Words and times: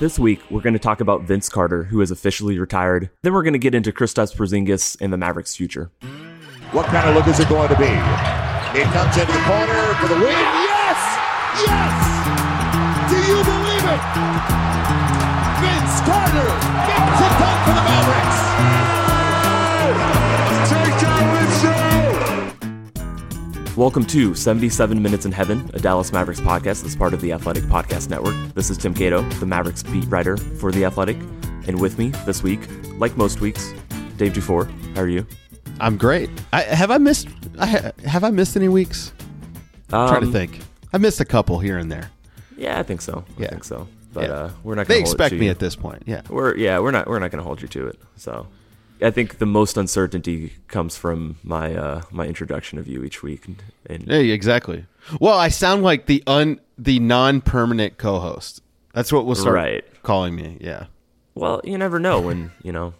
This 0.00 0.18
week, 0.18 0.40
we're 0.50 0.62
going 0.62 0.72
to 0.72 0.78
talk 0.78 1.02
about 1.02 1.24
Vince 1.24 1.50
Carter, 1.50 1.84
who 1.84 2.00
is 2.00 2.10
officially 2.10 2.58
retired. 2.58 3.10
Then 3.20 3.34
we're 3.34 3.42
going 3.42 3.52
to 3.52 3.58
get 3.58 3.74
into 3.74 3.92
Kristaps 3.92 4.34
Porzingis 4.34 4.96
and 4.98 5.12
the 5.12 5.18
Mavericks' 5.18 5.54
future. 5.54 5.90
What 6.72 6.86
kind 6.86 7.06
of 7.06 7.14
look 7.14 7.26
is 7.26 7.38
it 7.38 7.50
going 7.50 7.68
to 7.68 7.76
be? 7.76 7.84
It 7.84 8.88
comes 8.96 9.14
into 9.18 9.30
the 9.30 9.44
corner 9.44 9.92
for 10.00 10.08
the 10.08 10.14
win. 10.14 10.32
Yes! 10.32 10.96
Yes! 11.68 13.12
Do 13.12 13.16
you 13.28 13.44
believe 13.44 13.84
it? 13.92 14.00
Vince 15.60 16.00
Carter 16.08 16.48
gets 16.88 17.20
it 17.20 17.34
done 17.36 17.60
for 17.68 17.74
the 17.76 17.84
Mavericks. 17.84 18.49
Welcome 23.80 24.04
to 24.08 24.34
77 24.34 25.00
Minutes 25.00 25.24
in 25.24 25.32
Heaven, 25.32 25.70
a 25.72 25.78
Dallas 25.78 26.12
Mavericks 26.12 26.38
podcast 26.38 26.82
that's 26.82 26.94
part 26.94 27.14
of 27.14 27.22
the 27.22 27.32
Athletic 27.32 27.62
Podcast 27.62 28.10
Network. 28.10 28.34
This 28.52 28.68
is 28.68 28.76
Tim 28.76 28.92
Cato, 28.92 29.22
the 29.40 29.46
Mavericks 29.46 29.82
beat 29.82 30.04
writer 30.08 30.36
for 30.36 30.70
The 30.70 30.84
Athletic. 30.84 31.16
And 31.66 31.80
with 31.80 31.96
me 31.98 32.10
this 32.26 32.42
week, 32.42 32.60
like 32.98 33.16
most 33.16 33.40
weeks, 33.40 33.72
Dave 34.18 34.34
Dufour. 34.34 34.66
How 34.94 35.00
are 35.00 35.08
you? 35.08 35.26
I'm 35.80 35.96
great. 35.96 36.28
I, 36.52 36.60
have 36.60 36.90
I 36.90 36.98
missed? 36.98 37.28
I, 37.58 37.90
have 38.04 38.22
I 38.22 38.28
missed 38.28 38.54
any 38.54 38.68
weeks? 38.68 39.14
I'm 39.90 40.08
trying 40.08 40.20
to 40.20 40.26
Um, 40.26 40.32
think. 40.34 40.60
I 40.92 40.98
missed 40.98 41.20
a 41.20 41.24
couple 41.24 41.58
here 41.58 41.78
and 41.78 41.90
there. 41.90 42.10
Yeah, 42.58 42.78
I 42.78 42.82
think 42.82 43.00
so. 43.00 43.24
I 43.38 43.42
Yeah. 43.44 43.48
think 43.48 43.64
so. 43.64 43.88
But 44.12 44.24
Yeah. 44.24 44.30
uh, 44.34 44.50
we're 44.62 44.74
not. 44.74 44.88
They 44.88 44.96
Gonna 44.96 45.06
hold 45.06 45.08
it 45.08 45.24
expect 45.24 45.40
me 45.40 45.46
you. 45.46 45.50
at 45.52 45.58
this 45.58 45.74
point. 45.74 46.02
Yeah. 46.04 46.20
We're 46.28 46.54
yeah, 46.54 46.80
we're 46.80 46.90
not 46.90 47.08
we're 47.08 47.18
not 47.18 47.30
going 47.30 47.38
to 47.42 47.46
hold 47.46 47.62
you 47.62 47.68
to 47.68 47.86
it. 47.86 47.98
So, 48.16 48.46
I 49.02 49.10
think 49.10 49.38
the 49.38 49.46
most 49.46 49.76
uncertainty 49.76 50.52
comes 50.68 50.96
from 50.96 51.36
my 51.42 51.74
uh, 51.74 52.02
my 52.10 52.26
introduction 52.26 52.78
of 52.78 52.86
you 52.86 53.02
each 53.04 53.22
week, 53.22 53.46
and, 53.46 53.62
and 53.86 54.06
Yeah, 54.06 54.34
exactly. 54.34 54.86
Well, 55.20 55.38
I 55.38 55.48
sound 55.48 55.82
like 55.82 56.06
the 56.06 56.22
un 56.26 56.60
the 56.78 56.98
non 56.98 57.40
permanent 57.40 57.98
co-host. 57.98 58.62
That's 58.92 59.12
what 59.12 59.24
we'll 59.26 59.36
start 59.36 59.54
Right. 59.54 60.02
calling 60.02 60.34
me. 60.34 60.58
Yeah. 60.60 60.86
well, 61.34 61.60
you 61.64 61.78
never 61.78 61.98
know 61.98 62.20
when 62.20 62.52
you 62.62 62.72
know. 62.72 62.94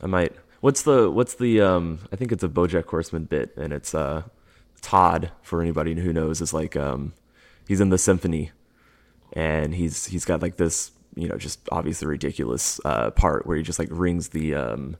I 0.00 0.06
might. 0.06 0.32
What's 0.60 0.82
the 0.82 1.10
what's 1.10 1.34
the 1.34 1.60
um? 1.60 2.00
I 2.12 2.16
think 2.16 2.32
it's 2.32 2.42
a 2.44 2.48
BoJack 2.48 2.86
Horseman 2.86 3.24
bit, 3.24 3.56
and 3.56 3.72
it's 3.72 3.94
uh, 3.94 4.22
Todd 4.80 5.30
for 5.42 5.60
anybody 5.60 5.94
who 5.94 6.12
knows 6.12 6.40
is 6.40 6.52
like 6.54 6.76
um, 6.76 7.12
he's 7.66 7.80
in 7.80 7.90
the 7.90 7.98
symphony, 7.98 8.50
and 9.32 9.74
he's 9.74 10.06
he's 10.06 10.24
got 10.24 10.40
like 10.42 10.56
this 10.56 10.90
you 11.14 11.28
know 11.28 11.36
just 11.36 11.60
obviously 11.72 12.06
ridiculous 12.06 12.80
uh 12.84 13.10
part 13.10 13.46
where 13.46 13.56
he 13.56 13.62
just 13.62 13.78
like 13.78 13.88
rings 13.90 14.28
the 14.28 14.54
um 14.54 14.96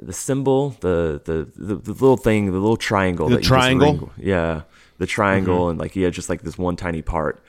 the 0.00 0.12
cymbal, 0.12 0.70
the 0.80 1.20
the 1.24 1.48
the, 1.56 1.74
the 1.76 1.92
little 1.92 2.16
thing, 2.16 2.46
the 2.46 2.52
little 2.52 2.76
triangle. 2.76 3.28
The 3.28 3.40
triangle? 3.40 3.92
ring- 3.92 4.10
yeah, 4.18 4.62
the 4.98 5.06
triangle, 5.06 5.68
and 5.68 5.78
like 5.78 5.94
had 5.94 6.12
just 6.12 6.28
like 6.28 6.42
this 6.42 6.56
one 6.56 6.76
tiny 6.76 7.02
part. 7.02 7.42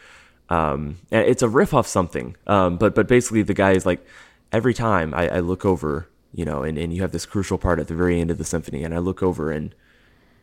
Um, 0.50 0.98
and 1.12 1.26
it's 1.28 1.42
a 1.42 1.50
riff 1.50 1.74
off 1.74 1.88
something. 1.88 2.36
Um, 2.48 2.78
but 2.78 2.96
but 2.96 3.08
basically 3.08 3.44
the 3.44 3.54
guy 3.54 3.72
is 3.72 3.86
like 3.86 4.06
every 4.52 4.74
time 4.74 5.14
I, 5.14 5.30
I 5.30 5.40
look 5.40 5.66
over, 5.66 6.08
you 6.34 6.46
know, 6.46 6.64
and, 6.64 6.78
and 6.78 6.94
you 6.94 7.02
have 7.02 7.12
this 7.12 7.26
crucial 7.26 7.58
part 7.58 7.80
at 7.80 7.88
the 7.88 7.96
very 7.96 8.20
end 8.20 8.30
of 8.30 8.38
the 8.38 8.46
symphony, 8.46 8.84
and 8.84 8.94
I 8.94 8.98
look 8.98 9.24
over 9.24 9.52
and 9.52 9.74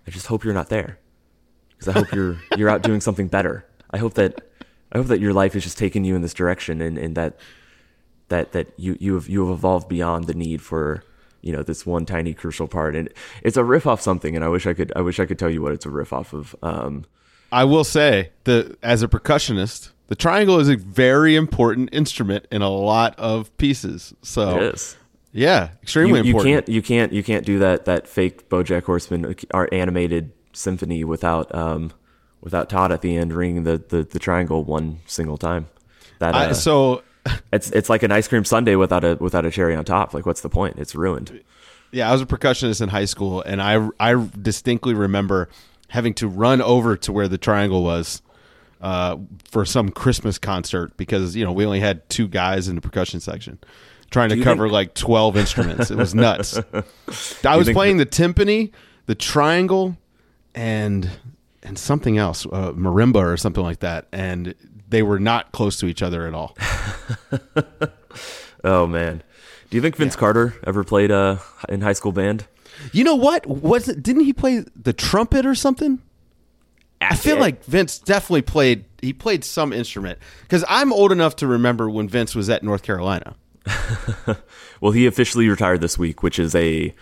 I 0.07 0.11
just 0.11 0.27
hope 0.27 0.45
you're 0.45 0.55
not 0.55 0.69
there 0.69 0.99
because 1.71 1.89
I 1.89 1.99
hope 1.99 2.13
you're 2.13 2.39
you're 2.57 2.71
out 2.71 2.83
doing 2.83 3.01
something 3.01 3.29
better. 3.29 3.67
I 3.91 3.99
hope 3.99 4.15
that 4.15 4.50
I 4.93 4.99
hope 4.99 5.07
that 5.09 5.21
your 5.21 5.33
life 5.33 5.55
is 5.55 5.63
just 5.65 5.79
taking 5.79 6.05
you 6.05 6.17
in 6.17 6.23
this 6.23 6.35
direction, 6.35 6.81
and, 6.81 6.99
and 6.99 7.15
that 7.17 7.37
that 8.29 8.53
that 8.53 8.69
you 8.77 8.97
you 9.01 9.15
have 9.15 9.29
you 9.29 9.47
have 9.47 9.53
evolved 9.57 9.89
beyond 9.89 10.27
the 10.27 10.35
need 10.35 10.63
for 10.63 11.03
you 11.43 11.53
know 11.53 11.63
this 11.63 11.87
one 11.87 12.07
tiny 12.07 12.35
crucial 12.35 12.69
part, 12.69 12.95
and 12.97 13.09
it's 13.43 13.57
a 13.57 13.65
riff 13.65 13.87
off 13.87 14.01
something. 14.01 14.35
And 14.37 14.45
I 14.45 14.49
wish 14.49 14.67
I 14.67 14.75
could 14.75 14.93
I 14.97 15.01
wish 15.01 15.21
I 15.21 15.27
could 15.27 15.39
tell 15.39 15.51
you 15.51 15.63
what 15.63 15.73
it's 15.73 15.87
a 15.87 15.91
riff 15.91 16.13
off 16.13 16.33
of. 16.33 16.55
Um, 16.63 17.05
I 17.53 17.65
will 17.65 17.85
say 17.85 18.31
the 18.45 18.77
as 18.83 19.03
a 19.03 19.09
percussionist, 19.09 19.91
the 20.09 20.15
triangle 20.17 20.59
is 20.59 20.69
a 20.69 20.77
very 20.77 21.37
important 21.37 21.91
instrument 21.93 22.47
in 22.51 22.63
a 22.63 22.71
lot 22.71 23.19
of 23.19 23.57
pieces. 23.59 24.15
So 24.23 24.57
it 24.57 24.75
is. 24.75 24.97
yeah, 25.33 25.65
You, 25.65 25.79
extremely 25.83 26.21
you 26.21 26.27
important. 26.27 26.55
can't 26.55 26.69
you 26.69 26.83
can't 26.83 27.13
you 27.13 27.23
can't 27.25 27.45
do 27.47 27.59
that 27.61 27.85
that 27.87 28.07
fake 28.07 28.49
BoJack 28.49 28.85
Horseman 28.85 29.35
art 29.53 29.73
animated 29.73 30.33
symphony 30.53 31.05
without 31.05 31.53
um 31.55 31.93
without 32.41 32.69
Todd 32.69 32.93
at 32.93 33.03
the 33.03 33.17
end 33.17 33.33
ringing 33.33 33.65
the 33.65 33.83
the, 33.89 34.03
the 34.03 34.19
triangle 34.19 34.65
one 34.65 35.01
single 35.07 35.39
time. 35.39 35.69
That 36.19 36.35
uh, 36.35 36.39
I, 36.39 36.53
so 36.53 37.03
it's 37.53 37.71
it's 37.71 37.89
like 37.89 38.03
an 38.03 38.13
ice 38.13 38.29
cream 38.29 38.45
sundae 38.45 38.77
without 38.77 39.05
a 39.05 39.17
without 39.21 39.45
a 39.45 39.51
cherry 39.51 39.75
on 39.75 39.85
top. 39.85 40.15
Like 40.15 40.27
what's 40.27 40.41
the 40.41 40.49
point? 40.49 40.77
It's 40.79 40.95
ruined. 40.95 41.43
Yeah, 41.93 42.09
I 42.09 42.13
was 42.13 42.23
a 42.23 42.27
percussionist 42.27 42.81
in 42.81 42.89
high 42.89 43.05
school, 43.05 43.43
and 43.43 43.61
I 43.61 43.89
I 43.99 44.27
distinctly 44.41 44.95
remember 44.95 45.49
having 45.89 46.15
to 46.15 46.29
run 46.29 46.63
over 46.63 46.97
to 46.97 47.13
where 47.13 47.27
the 47.27 47.39
triangle 47.39 47.83
was 47.83 48.23
uh, 48.81 49.17
for 49.51 49.65
some 49.65 49.89
Christmas 49.91 50.39
concert 50.39 50.97
because 50.97 51.35
you 51.37 51.45
know 51.45 51.53
we 51.53 51.65
only 51.65 51.81
had 51.81 52.09
two 52.09 52.29
guys 52.29 52.69
in 52.69 52.77
the 52.77 52.81
percussion 52.81 53.21
section, 53.21 53.59
trying 54.11 54.29
to 54.31 54.41
cover 54.43 54.65
think- 54.65 54.73
like 54.73 54.95
twelve 54.95 55.37
instruments. 55.37 55.91
It 55.91 55.97
was 55.97 56.15
nuts. 56.15 56.59
I 57.45 57.57
was 57.57 57.69
playing 57.71 57.97
the 57.97 58.07
timpani, 58.07 58.71
the 59.07 59.15
triangle, 59.15 59.97
and 60.55 61.11
and 61.63 61.79
something 61.79 62.17
else, 62.19 62.47
uh, 62.47 62.73
marimba 62.73 63.17
or 63.23 63.37
something 63.37 63.63
like 63.63 63.81
that, 63.81 64.07
and 64.13 64.55
they 64.89 65.03
were 65.03 65.21
not 65.21 65.53
close 65.53 65.79
to 65.81 65.87
each 65.87 66.03
other 66.03 66.27
at 66.27 66.35
all. 66.35 66.57
Oh 68.63 68.87
man. 68.87 69.23
Do 69.71 69.77
you 69.77 69.81
think 69.81 69.97
Vince 69.97 70.17
Carter 70.17 70.55
ever 70.67 70.85
played 70.85 71.11
uh 71.11 71.39
in 71.69 71.81
high 71.81 71.95
school 71.95 72.13
band? 72.13 72.47
You 72.93 73.05
know 73.05 73.15
what? 73.15 73.47
Was 73.47 73.89
it? 73.89 74.03
Didn't 74.03 74.25
he 74.25 74.35
play 74.35 74.65
the 74.77 74.93
trumpet 74.93 75.47
or 75.47 75.55
something? 75.55 76.01
I 77.01 77.15
feel 77.17 77.37
Yeah. 77.37 77.41
like 77.41 77.65
Vince 77.65 77.99
definitely 77.99 78.43
played. 78.43 78.85
He 79.01 79.15
played 79.15 79.45
some 79.45 79.73
instrument 79.73 80.19
because 80.43 80.63
I'm 80.69 80.93
old 80.93 81.11
enough 81.13 81.37
to 81.37 81.47
remember 81.47 81.89
when 81.89 82.07
Vince 82.09 82.35
was 82.35 82.51
at 82.51 82.63
North 82.63 82.83
Carolina. 82.83 83.35
Well, 84.83 84.93
he 84.93 85.07
officially 85.07 85.47
retired 85.49 85.83
this 85.83 85.99
week, 85.99 86.23
which 86.23 86.39
is 86.39 86.55
a 86.55 86.95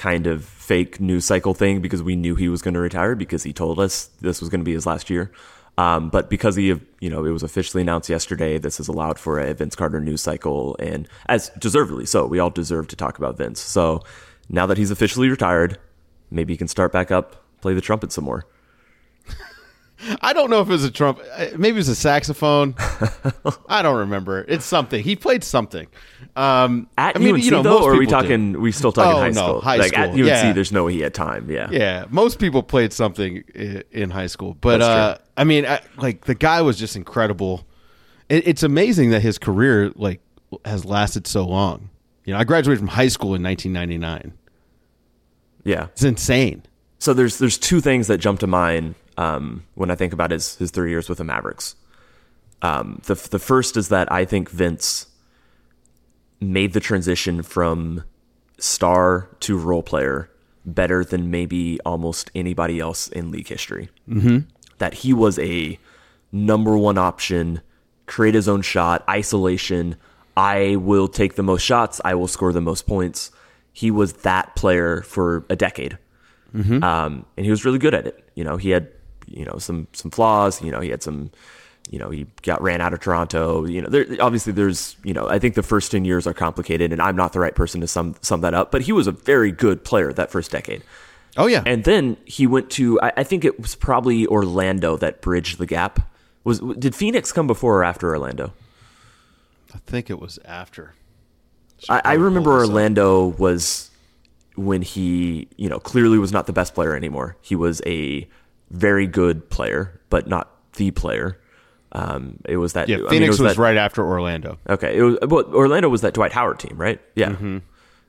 kind 0.00 0.26
of 0.26 0.42
fake 0.42 0.98
news 0.98 1.26
cycle 1.26 1.52
thing 1.52 1.82
because 1.82 2.02
we 2.02 2.16
knew 2.16 2.34
he 2.34 2.48
was 2.48 2.62
going 2.62 2.72
to 2.72 2.80
retire 2.80 3.14
because 3.14 3.42
he 3.42 3.52
told 3.52 3.78
us 3.78 4.06
this 4.22 4.40
was 4.40 4.48
going 4.48 4.60
to 4.60 4.64
be 4.64 4.72
his 4.72 4.86
last 4.86 5.10
year. 5.10 5.30
Um, 5.76 6.08
but 6.08 6.30
because 6.30 6.56
he, 6.56 6.74
you 7.00 7.10
know, 7.10 7.22
it 7.26 7.30
was 7.30 7.42
officially 7.42 7.82
announced 7.82 8.08
yesterday, 8.08 8.56
this 8.56 8.78
has 8.78 8.88
allowed 8.88 9.18
for 9.18 9.38
a 9.38 9.52
Vince 9.52 9.76
Carter 9.76 10.00
news 10.00 10.22
cycle, 10.22 10.74
and 10.78 11.06
as 11.26 11.50
deservedly 11.58 12.06
so, 12.06 12.26
we 12.26 12.38
all 12.38 12.48
deserve 12.48 12.88
to 12.88 12.96
talk 12.96 13.18
about 13.18 13.36
Vince. 13.36 13.60
So 13.60 14.02
now 14.48 14.64
that 14.66 14.78
he's 14.78 14.90
officially 14.90 15.28
retired, 15.28 15.78
maybe 16.30 16.54
he 16.54 16.56
can 16.56 16.68
start 16.68 16.92
back 16.92 17.10
up, 17.10 17.44
play 17.60 17.74
the 17.74 17.82
trumpet 17.82 18.10
some 18.10 18.24
more. 18.24 18.46
I 20.22 20.32
don't 20.32 20.48
know 20.48 20.62
if 20.62 20.68
it 20.68 20.72
was 20.72 20.84
a 20.84 20.90
trumpet. 20.90 21.58
Maybe 21.58 21.76
it 21.76 21.80
was 21.80 21.88
a 21.88 21.94
saxophone. 21.94 22.74
I 23.68 23.82
don't 23.82 23.98
remember. 23.98 24.44
It's 24.48 24.64
something. 24.64 25.02
He 25.02 25.16
played 25.16 25.42
something. 25.44 25.86
Um, 26.36 26.88
At 26.98 27.16
I 27.16 27.18
mean, 27.18 27.34
UNC 27.34 27.44
you 27.44 27.50
know, 27.50 27.62
though, 27.62 27.70
most 27.78 27.84
or 27.84 27.90
are 27.92 27.98
we 27.98 28.06
people 28.06 28.20
do. 28.22 28.28
talking? 28.28 28.60
We 28.60 28.72
still 28.72 28.92
talking 28.92 29.12
Oh, 29.12 29.18
high 29.20 29.28
no, 29.30 29.32
school? 29.46 29.60
high 29.60 29.76
like 29.76 29.96
at 29.98 30.10
school, 30.10 30.20
UNC, 30.20 30.26
yeah. 30.28 30.52
there's 30.52 30.72
no 30.72 30.84
way 30.84 30.92
he 30.92 31.00
had 31.00 31.14
time. 31.14 31.50
Yeah, 31.50 31.68
Yeah, 31.70 32.04
most 32.10 32.38
people 32.38 32.62
played 32.62 32.92
something 32.92 33.38
in 33.90 34.10
high 34.10 34.26
school, 34.28 34.56
but 34.60 34.82
uh. 34.82 35.18
I 35.36 35.44
mean, 35.44 35.66
I, 35.66 35.80
like 35.96 36.24
the 36.26 36.34
guy 36.34 36.60
was 36.62 36.78
just 36.78 36.96
incredible. 36.96 37.66
It, 38.28 38.46
it's 38.46 38.62
amazing 38.62 39.10
that 39.10 39.22
his 39.22 39.38
career 39.38 39.90
like 39.96 40.20
has 40.64 40.84
lasted 40.84 41.26
so 41.26 41.44
long. 41.46 41.88
You 42.24 42.34
know, 42.34 42.40
I 42.40 42.44
graduated 42.44 42.78
from 42.78 42.88
high 42.88 43.08
school 43.08 43.34
in 43.34 43.42
1999. 43.42 44.36
yeah. 45.64 45.86
It's 45.92 46.04
insane. 46.04 46.62
So 46.98 47.14
there's 47.14 47.38
there's 47.38 47.56
two 47.58 47.80
things 47.80 48.08
that 48.08 48.18
jump 48.18 48.40
to 48.40 48.46
mind 48.46 48.94
um, 49.16 49.64
when 49.74 49.90
I 49.90 49.94
think 49.94 50.12
about 50.12 50.30
his 50.30 50.56
his 50.56 50.70
three 50.70 50.90
years 50.90 51.08
with 51.08 51.18
the 51.18 51.24
Mavericks. 51.24 51.74
Um, 52.62 53.00
the 53.04 53.14
the 53.14 53.38
first 53.38 53.76
is 53.76 53.88
that 53.88 54.10
I 54.12 54.24
think 54.24 54.50
Vince 54.50 55.06
made 56.40 56.72
the 56.72 56.80
transition 56.80 57.42
from 57.42 58.04
star 58.58 59.28
to 59.40 59.58
role 59.58 59.82
player 59.82 60.30
better 60.66 61.04
than 61.04 61.30
maybe 61.30 61.80
almost 61.86 62.30
anybody 62.34 62.78
else 62.78 63.08
in 63.08 63.30
league 63.30 63.48
history. 63.48 63.88
Mm-hmm. 64.08 64.38
That 64.78 64.94
he 64.94 65.12
was 65.12 65.38
a 65.38 65.78
number 66.32 66.76
one 66.76 66.98
option, 66.98 67.60
create 68.06 68.34
his 68.34 68.48
own 68.48 68.62
shot, 68.62 69.04
isolation. 69.08 69.96
I 70.36 70.76
will 70.76 71.08
take 71.08 71.34
the 71.34 71.42
most 71.42 71.62
shots. 71.62 72.00
I 72.04 72.14
will 72.14 72.28
score 72.28 72.52
the 72.52 72.60
most 72.60 72.86
points. 72.86 73.30
He 73.72 73.90
was 73.90 74.12
that 74.14 74.54
player 74.54 75.02
for 75.02 75.44
a 75.48 75.56
decade 75.56 75.98
um, 76.82 77.26
and 77.36 77.44
he 77.44 77.50
was 77.50 77.64
really 77.64 77.78
good 77.78 77.94
at 77.94 78.06
it. 78.06 78.28
You 78.34 78.44
know, 78.44 78.56
he 78.56 78.70
had 78.70 78.88
you 79.26 79.44
know 79.44 79.58
some 79.58 79.88
some 79.92 80.10
flaws. 80.10 80.62
You 80.62 80.70
know, 80.70 80.80
he 80.80 80.90
had 80.90 81.02
some. 81.02 81.30
You 81.90 81.98
know, 81.98 82.10
he 82.10 82.26
got 82.42 82.62
ran 82.62 82.80
out 82.80 82.92
of 82.92 83.00
Toronto. 83.00 83.66
You 83.66 83.82
know, 83.82 83.88
there 83.88 84.06
obviously 84.20 84.52
there's 84.52 84.96
you 85.02 85.12
know 85.12 85.28
I 85.28 85.38
think 85.40 85.56
the 85.56 85.62
first 85.62 85.90
ten 85.90 86.04
years 86.04 86.26
are 86.26 86.32
complicated, 86.32 86.92
and 86.92 87.02
I'm 87.02 87.16
not 87.16 87.32
the 87.32 87.40
right 87.40 87.54
person 87.54 87.80
to 87.80 87.88
sum 87.88 88.14
sum 88.22 88.42
that 88.42 88.54
up. 88.54 88.70
But 88.70 88.82
he 88.82 88.92
was 88.92 89.08
a 89.08 89.12
very 89.12 89.50
good 89.50 89.84
player 89.84 90.12
that 90.12 90.30
first 90.30 90.52
decade. 90.52 90.82
Oh 91.36 91.46
yeah, 91.46 91.62
And 91.66 91.84
then 91.84 92.16
he 92.24 92.46
went 92.46 92.70
to 92.70 93.00
I, 93.00 93.12
I 93.18 93.24
think 93.24 93.44
it 93.44 93.60
was 93.60 93.74
probably 93.74 94.26
Orlando 94.26 94.96
that 94.98 95.20
bridged 95.20 95.58
the 95.58 95.66
gap. 95.66 96.00
Was 96.44 96.60
did 96.60 96.94
Phoenix 96.94 97.32
come 97.32 97.46
before 97.46 97.78
or 97.78 97.84
after 97.84 98.08
Orlando? 98.10 98.52
I 99.74 99.78
think 99.78 100.10
it 100.10 100.20
was 100.20 100.38
after. 100.44 100.94
I, 101.88 102.02
I 102.04 102.12
remember 102.14 102.50
Orlando 102.52 103.26
was 103.26 103.90
when 104.56 104.82
he, 104.82 105.48
you 105.56 105.68
know, 105.68 105.78
clearly 105.78 106.18
was 106.18 106.32
not 106.32 106.46
the 106.46 106.52
best 106.52 106.74
player 106.74 106.94
anymore. 106.94 107.36
He 107.40 107.56
was 107.56 107.80
a 107.86 108.28
very 108.70 109.06
good 109.06 109.48
player, 109.50 110.00
but 110.10 110.26
not 110.26 110.50
the 110.74 110.90
player. 110.90 111.38
Um, 111.92 112.38
it 112.44 112.56
was 112.56 112.74
that 112.74 112.88
Yeah, 112.88 112.96
I 112.96 112.98
mean, 112.98 113.06
it 113.06 113.10
Phoenix 113.10 113.38
was, 113.38 113.56
that- 113.56 113.60
right 113.60 113.76
after 113.76 114.04
Orlando. 114.04 114.58
Okay, 114.68 114.96
it 114.96 115.02
was 115.02 115.18
well, 115.26 115.44
Orlando 115.54 115.88
was 115.88 116.02
that 116.02 116.14
Dwight 116.14 116.32
Howard 116.32 116.58
team, 116.58 116.76
right? 116.76 117.00
Yeah. 117.14 117.34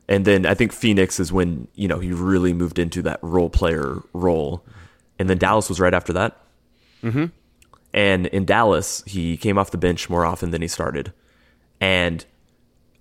And 0.10 0.26
then 0.26 0.46
I 0.46 0.56
think 0.56 0.74
Phoenix 0.74 1.20
is 1.20 1.32
when 1.32 1.68
you 1.76 1.88
know 1.88 2.00
he 2.00 2.12
really 2.12 2.54
moved 2.54 2.80
into 2.80 3.02
that 3.04 3.20
role 3.22 3.50
player 3.50 4.02
role, 4.14 4.64
and 5.18 5.30
then 5.30 5.38
Dallas 5.38 5.70
was 5.70 5.80
right 5.80 5.94
after 5.94 6.14
that. 6.14 6.38
Mm-hmm. 7.04 7.26
And 7.94 8.28
in 8.28 8.46
Dallas, 8.46 9.04
he 9.06 9.38
came 9.38 9.58
off 9.58 9.72
the 9.72 9.78
bench 9.78 10.10
more 10.10 10.26
often 10.26 10.52
than 10.52 10.62
he 10.62 10.68
started, 10.68 11.14
and 11.80 12.26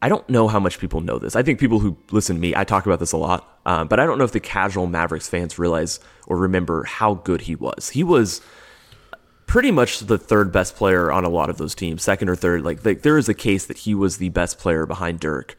I 0.03 0.09
don't 0.09 0.29
know 0.31 0.49
how 0.49 0.61
much 0.61 0.79
people 0.79 1.01
know 1.01 1.19
this. 1.19 1.37
I 1.37 1.43
think 1.43 1.59
people 1.61 1.79
who 1.79 1.97
listen 2.11 2.37
to 2.37 2.41
me, 2.41 2.55
I 2.57 2.65
talk 2.65 2.87
about 2.87 3.01
this 3.01 3.13
a 3.13 3.17
lot, 3.19 3.59
um, 3.67 3.89
but 3.89 4.01
I 4.01 4.07
don't 4.07 4.17
know 4.17 4.25
if 4.25 4.33
the 4.33 4.41
casual 4.41 4.87
Mavericks 4.87 5.29
fans 5.29 5.59
realize 5.59 6.01
or 6.27 6.37
remember 6.39 6.85
how 6.85 7.15
good 7.15 7.43
he 7.43 7.55
was. 7.55 7.91
He 7.91 8.03
was 8.03 8.41
pretty 9.51 9.73
much 9.73 9.99
the 9.99 10.17
third 10.17 10.53
best 10.53 10.77
player 10.77 11.11
on 11.11 11.25
a 11.25 11.29
lot 11.29 11.51
of 11.51 11.59
those 11.59 11.75
teams, 11.75 12.05
second 12.05 12.29
or 12.29 12.37
third. 12.37 12.63
Like, 12.63 12.85
like 12.85 13.03
there 13.03 13.19
is 13.19 13.29
a 13.29 13.35
case 13.35 13.67
that 13.67 13.79
he 13.79 13.97
was 13.97 14.19
the 14.19 14.29
best 14.29 14.61
player 14.61 14.87
behind 14.87 15.19
Dirk 15.19 15.57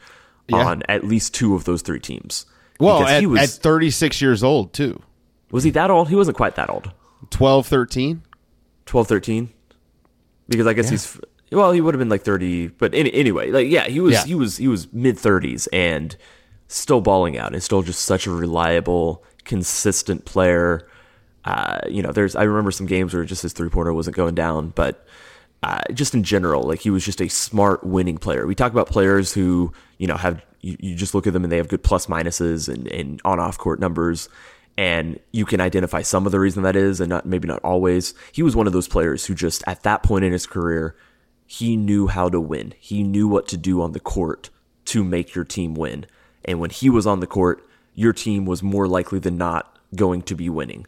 Yeah. 0.48 0.66
on 0.66 0.84
at 0.88 1.04
least 1.04 1.34
two 1.34 1.56
of 1.56 1.66
those 1.66 1.82
three 1.82 2.00
teams. 2.00 2.46
Well, 2.80 3.04
at, 3.06 3.20
he 3.20 3.28
was 3.28 3.42
at 3.42 3.50
36 3.62 4.22
years 4.22 4.44
old, 4.46 4.72
too. 4.72 5.02
was 5.52 5.66
he 5.66 5.72
that 5.72 5.92
old? 5.92 6.08
He 6.08 6.16
wasn't 6.16 6.38
quite 6.38 6.56
that 6.56 6.70
old. 6.70 6.94
12, 7.32 7.68
13. 7.68 8.22
12, 8.86 9.08
13? 9.10 9.50
Because 10.48 10.68
I 10.68 10.74
guess 10.74 10.90
he's 10.90 11.20
well, 11.52 11.74
he 11.74 11.82
would 11.82 11.94
have 11.94 12.00
been 12.00 12.08
like 12.08 12.24
30, 12.24 12.68
but 12.70 12.94
any, 12.96 13.14
anyway, 13.14 13.52
like 13.52 13.68
yeah, 13.68 13.88
he 13.90 14.00
was 14.00 14.14
Yeah. 14.14 14.24
he 14.24 14.36
was 14.36 14.56
he 14.56 14.70
was 14.70 14.88
mid 14.94 15.18
30s 15.18 15.68
and 15.74 16.16
still 16.70 17.02
balling 17.02 17.38
out 17.38 17.52
and 17.54 17.62
still 17.62 17.82
just 17.82 18.04
such 18.04 18.26
a 18.26 18.32
reliable, 18.32 19.22
consistent 19.44 20.24
player. 20.24 20.88
Uh, 21.44 21.80
you 21.90 22.02
know, 22.02 22.12
there's 22.12 22.36
I 22.36 22.44
remember 22.44 22.72
some 22.72 22.86
games 22.86 23.14
where 23.14 23.24
just 23.24 23.42
his 23.42 23.54
three 23.54 23.70
pointer 23.70 23.94
wasn't 23.94 24.16
going 24.16 24.36
down, 24.36 24.70
but 24.70 25.06
uh, 25.64 25.82
just 25.94 26.14
in 26.14 26.24
general, 26.24 26.64
like 26.64 26.80
he 26.80 26.90
was 26.90 27.06
just 27.06 27.22
a 27.22 27.28
smart 27.28 27.84
winning 27.84 28.18
player. 28.18 28.46
We 28.46 28.56
talk 28.56 28.72
about 28.72 28.88
players 28.88 29.34
who 29.34 29.72
you 29.98 30.08
know 30.08 30.18
have 30.18 30.44
you, 30.62 30.78
you 30.80 30.96
just 30.96 31.16
look 31.16 31.28
at 31.28 31.34
them 31.34 31.44
and 31.44 31.52
they 31.52 31.58
have 31.58 31.68
good 31.68 31.84
plus 31.84 32.08
minuses 32.08 32.72
and, 32.72 32.88
and 32.88 33.22
on 33.26 33.40
off 33.40 33.58
court 33.58 33.80
numbers, 33.80 34.30
and 34.78 35.20
you 35.32 35.46
can 35.46 35.62
identify 35.62 36.04
some 36.04 36.26
of 36.26 36.32
the 36.32 36.40
reason 36.40 36.64
that 36.64 36.76
is, 36.76 37.00
and 37.00 37.10
not 37.10 37.26
maybe 37.26 37.48
not 37.48 37.62
always. 37.64 38.14
He 38.32 38.44
was 38.44 38.56
one 38.56 38.68
of 38.68 38.74
those 38.74 38.88
players 38.88 39.26
who 39.26 39.34
just 39.34 39.64
at 39.66 39.84
that 39.84 40.04
point 40.04 40.26
in 40.26 40.32
his 40.32 40.46
career, 40.46 40.96
he 41.48 41.76
knew 41.76 42.08
how 42.08 42.30
to 42.30 42.40
win. 42.40 42.74
He 42.80 43.02
knew 43.02 43.28
what 43.28 43.48
to 43.50 43.58
do 43.58 43.82
on 43.82 43.94
the 43.94 44.00
court 44.00 44.52
to 44.86 45.04
make 45.04 45.34
your 45.34 45.46
team 45.46 45.74
win, 45.74 46.06
and 46.46 46.60
when 46.60 46.70
he 46.70 46.90
was 46.90 47.08
on 47.08 47.20
the 47.20 47.28
court, 47.28 47.68
your 47.96 48.14
team 48.14 48.46
was 48.46 48.62
more 48.62 48.88
likely 48.88 49.18
than 49.18 49.38
not 49.38 49.80
going 49.96 50.22
to 50.22 50.36
be 50.36 50.48
winning 50.48 50.86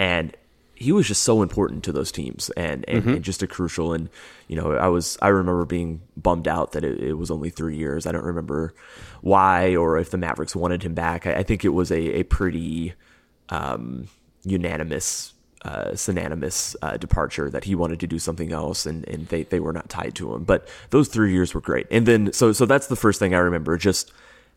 and 0.00 0.34
he 0.74 0.92
was 0.92 1.06
just 1.06 1.22
so 1.22 1.42
important 1.42 1.84
to 1.84 1.92
those 1.92 2.10
teams 2.10 2.48
and, 2.56 2.86
and, 2.88 3.04
and 3.04 3.22
just 3.22 3.42
a 3.42 3.46
crucial 3.46 3.92
and 3.92 4.08
you 4.48 4.56
know 4.56 4.72
i 4.72 4.88
was 4.88 5.18
i 5.20 5.28
remember 5.28 5.66
being 5.66 6.00
bummed 6.16 6.48
out 6.48 6.72
that 6.72 6.84
it, 6.84 6.98
it 7.00 7.12
was 7.14 7.30
only 7.30 7.50
three 7.50 7.76
years. 7.76 8.06
I 8.06 8.12
don't 8.12 8.24
remember 8.24 8.74
why 9.20 9.76
or 9.76 9.98
if 9.98 10.10
the 10.10 10.16
mavericks 10.16 10.56
wanted 10.56 10.82
him 10.82 10.94
back. 10.94 11.26
I, 11.26 11.34
I 11.34 11.42
think 11.42 11.64
it 11.64 11.70
was 11.70 11.90
a, 11.90 12.20
a 12.20 12.22
pretty 12.22 12.94
um, 13.50 14.08
unanimous 14.42 15.34
uh, 15.62 15.94
synonymous 15.94 16.74
uh, 16.80 16.96
departure 16.96 17.50
that 17.50 17.64
he 17.64 17.74
wanted 17.74 18.00
to 18.00 18.06
do 18.06 18.18
something 18.18 18.50
else 18.50 18.86
and, 18.86 19.06
and 19.06 19.28
they, 19.28 19.42
they 19.42 19.60
were 19.60 19.74
not 19.74 19.90
tied 19.90 20.14
to 20.14 20.32
him. 20.34 20.44
But 20.44 20.66
those 20.88 21.08
three 21.08 21.32
years 21.34 21.52
were 21.52 21.60
great. 21.60 21.86
And 21.90 22.06
then 22.06 22.32
so 22.32 22.52
so 22.52 22.64
that's 22.64 22.86
the 22.86 22.96
first 22.96 23.18
thing 23.18 23.34
i 23.34 23.38
remember 23.38 23.76
just 23.76 24.12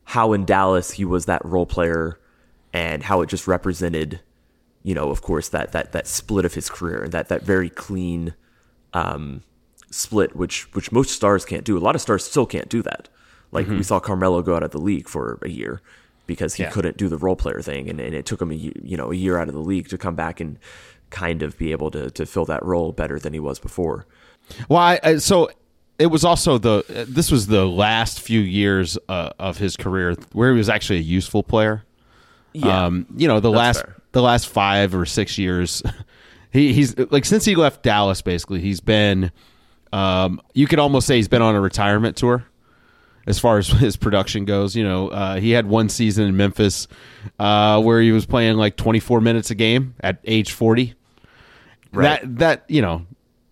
how 0.06 0.32
in 0.32 0.46
dallas 0.46 0.92
he 0.92 1.04
was 1.04 1.26
that 1.26 1.44
role 1.44 1.66
player 1.66 2.20
and 2.72 3.04
how 3.04 3.22
it 3.22 3.28
just 3.28 3.48
represented 3.48 4.22
you 4.84 4.94
know, 4.94 5.10
of 5.10 5.22
course, 5.22 5.50
that 5.50 5.72
that 5.72 5.92
that 5.94 6.08
split 6.08 6.46
of 6.46 6.54
his 6.54 6.70
career, 6.70 7.08
that 7.10 7.30
that 7.30 7.44
very 7.44 7.70
clean 7.70 8.34
um, 8.94 9.42
split, 9.90 10.36
which 10.36 10.72
which 10.76 10.92
most 10.92 11.12
stars 11.12 11.46
can't 11.46 11.64
do. 11.66 11.78
A 11.78 11.80
lot 11.80 11.96
of 11.96 12.02
stars 12.02 12.24
still 12.24 12.46
can't 12.46 12.70
do 12.70 12.82
that. 12.84 13.10
Like 13.52 13.68
we 13.68 13.84
saw 13.84 14.00
Carmelo 14.00 14.42
go 14.42 14.56
out 14.56 14.64
of 14.64 14.72
the 14.72 14.80
league 14.82 15.08
for 15.08 15.38
a 15.44 15.50
year 15.50 15.80
because 16.26 16.56
he 16.56 16.64
Yeah. 16.64 16.72
couldn't 16.72 16.98
do 16.98 17.08
the 17.08 17.18
role 17.18 17.36
player 17.36 17.62
thing, 17.62 17.88
and, 17.90 18.00
and 18.00 18.16
it 18.16 18.26
took 18.26 18.42
him 18.42 18.52
a 18.52 18.56
you 18.56 18.98
know 18.98 19.12
a 19.12 19.16
year 19.16 19.38
out 19.38 19.48
of 19.48 19.54
the 19.54 19.62
league 19.62 19.90
to 19.90 19.98
come 19.98 20.16
back 20.16 20.40
and 20.40 20.58
kind 21.12 21.44
of 21.44 21.56
be 21.58 21.72
able 21.72 21.92
to 21.92 22.10
to 22.12 22.26
fill 22.26 22.46
that 22.46 22.64
role 22.66 22.92
better 22.92 23.20
than 23.20 23.32
he 23.34 23.40
was 23.40 23.60
before. 23.60 24.06
Well, 24.68 24.80
I, 24.80 25.00
I, 25.04 25.18
so 25.18 25.50
it 26.00 26.08
was 26.08 26.26
also 26.26 26.58
the 26.58 27.06
this 27.08 27.30
was 27.32 27.46
the 27.48 27.66
last 27.66 28.20
few 28.22 28.40
years 28.40 28.98
uh, 29.08 29.30
of 29.38 29.60
his 29.60 29.78
career 29.78 30.16
where 30.32 30.52
he 30.52 30.58
was 30.58 30.68
actually 30.70 30.98
a 31.00 31.04
useful 31.04 31.44
player. 31.44 31.84
Yeah, 32.54 32.86
Um, 32.86 33.06
you 33.16 33.28
know, 33.28 33.40
the 33.40 33.52
last 33.52 33.82
fair. 33.86 33.96
The 34.14 34.22
last 34.22 34.48
five 34.48 34.96
or 34.96 35.06
six 35.06 35.38
years, 35.38 35.84
he, 36.52 36.74
he's 36.74 36.98
like 36.98 37.26
since 37.26 37.44
he 37.46 37.56
left 37.56 37.84
Dallas, 37.84 38.22
basically 38.22 38.62
he's 38.62 38.80
been. 38.80 39.32
Um, 39.92 40.42
you 40.56 40.66
could 40.66 40.80
almost 40.80 41.06
say 41.06 41.18
he's 41.18 41.28
been 41.28 41.44
on 41.44 41.54
a 41.54 41.62
retirement 41.62 42.18
tour, 42.18 42.48
as 43.28 43.38
far 43.38 43.58
as 43.58 43.68
his 43.80 43.96
production 43.96 44.46
goes. 44.46 44.76
You 44.76 44.84
know, 44.84 45.10
uh, 45.10 45.36
he 45.40 45.52
had 45.52 45.68
one 45.68 45.90
season 45.90 46.26
in 46.26 46.38
Memphis 46.38 46.88
uh, 47.38 47.82
where 47.82 48.02
he 48.02 48.12
was 48.12 48.26
playing 48.26 48.58
like 48.58 48.76
24 48.78 49.22
minutes 49.22 49.52
a 49.52 49.56
game 49.56 49.96
at 50.00 50.20
age 50.24 50.52
40. 50.52 50.96
Right. 51.92 52.22
That 52.22 52.38
that 52.40 52.66
you 52.70 52.82
know, 52.82 53.06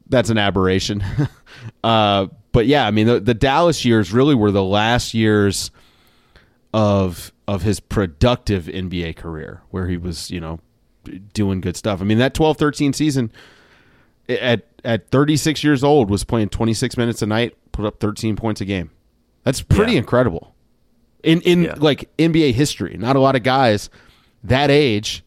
that's 0.10 0.30
an 0.30 0.38
aberration. 0.38 1.04
uh, 1.84 2.28
but 2.52 2.66
yeah, 2.66 2.86
I 2.86 2.92
mean, 2.92 3.08
the, 3.08 3.20
the 3.20 3.34
Dallas 3.34 3.86
years 3.86 4.12
really 4.12 4.36
were 4.36 4.52
the 4.52 4.64
last 4.64 5.14
years 5.14 5.72
of 6.74 7.32
of 7.48 7.64
his 7.64 7.80
productive 7.80 8.66
NBA 8.66 9.16
career 9.18 9.62
where 9.72 9.88
he 9.88 9.98
was, 9.98 10.32
you 10.32 10.40
know, 10.40 10.60
doing 11.34 11.60
good 11.62 11.76
stuff. 11.76 12.02
I 12.02 12.06
mean, 12.06 12.18
that 12.20 12.34
12-13 12.34 12.96
season 12.96 13.32
at 14.30 14.66
at 14.84 15.10
36 15.10 15.64
years 15.64 15.84
old 15.84 16.10
was 16.10 16.24
playing 16.24 16.50
26 16.50 16.98
minutes 16.98 17.22
a 17.22 17.26
night, 17.28 17.56
put 17.72 17.86
up 17.86 18.00
13 18.00 18.36
points 18.36 18.62
a 18.62 18.66
game. 18.66 18.90
That's 19.44 19.62
pretty 19.62 19.94
Yeah. 19.94 20.00
incredible. 20.00 20.56
In 21.24 21.42
in 21.42 21.64
Yeah. 21.64 21.76
like 21.78 22.10
NBA 22.18 22.54
history, 22.54 22.96
not 22.98 23.16
a 23.16 23.20
lot 23.20 23.36
of 23.36 23.44
guys 23.44 23.90
that 24.44 24.70
age 24.72 25.24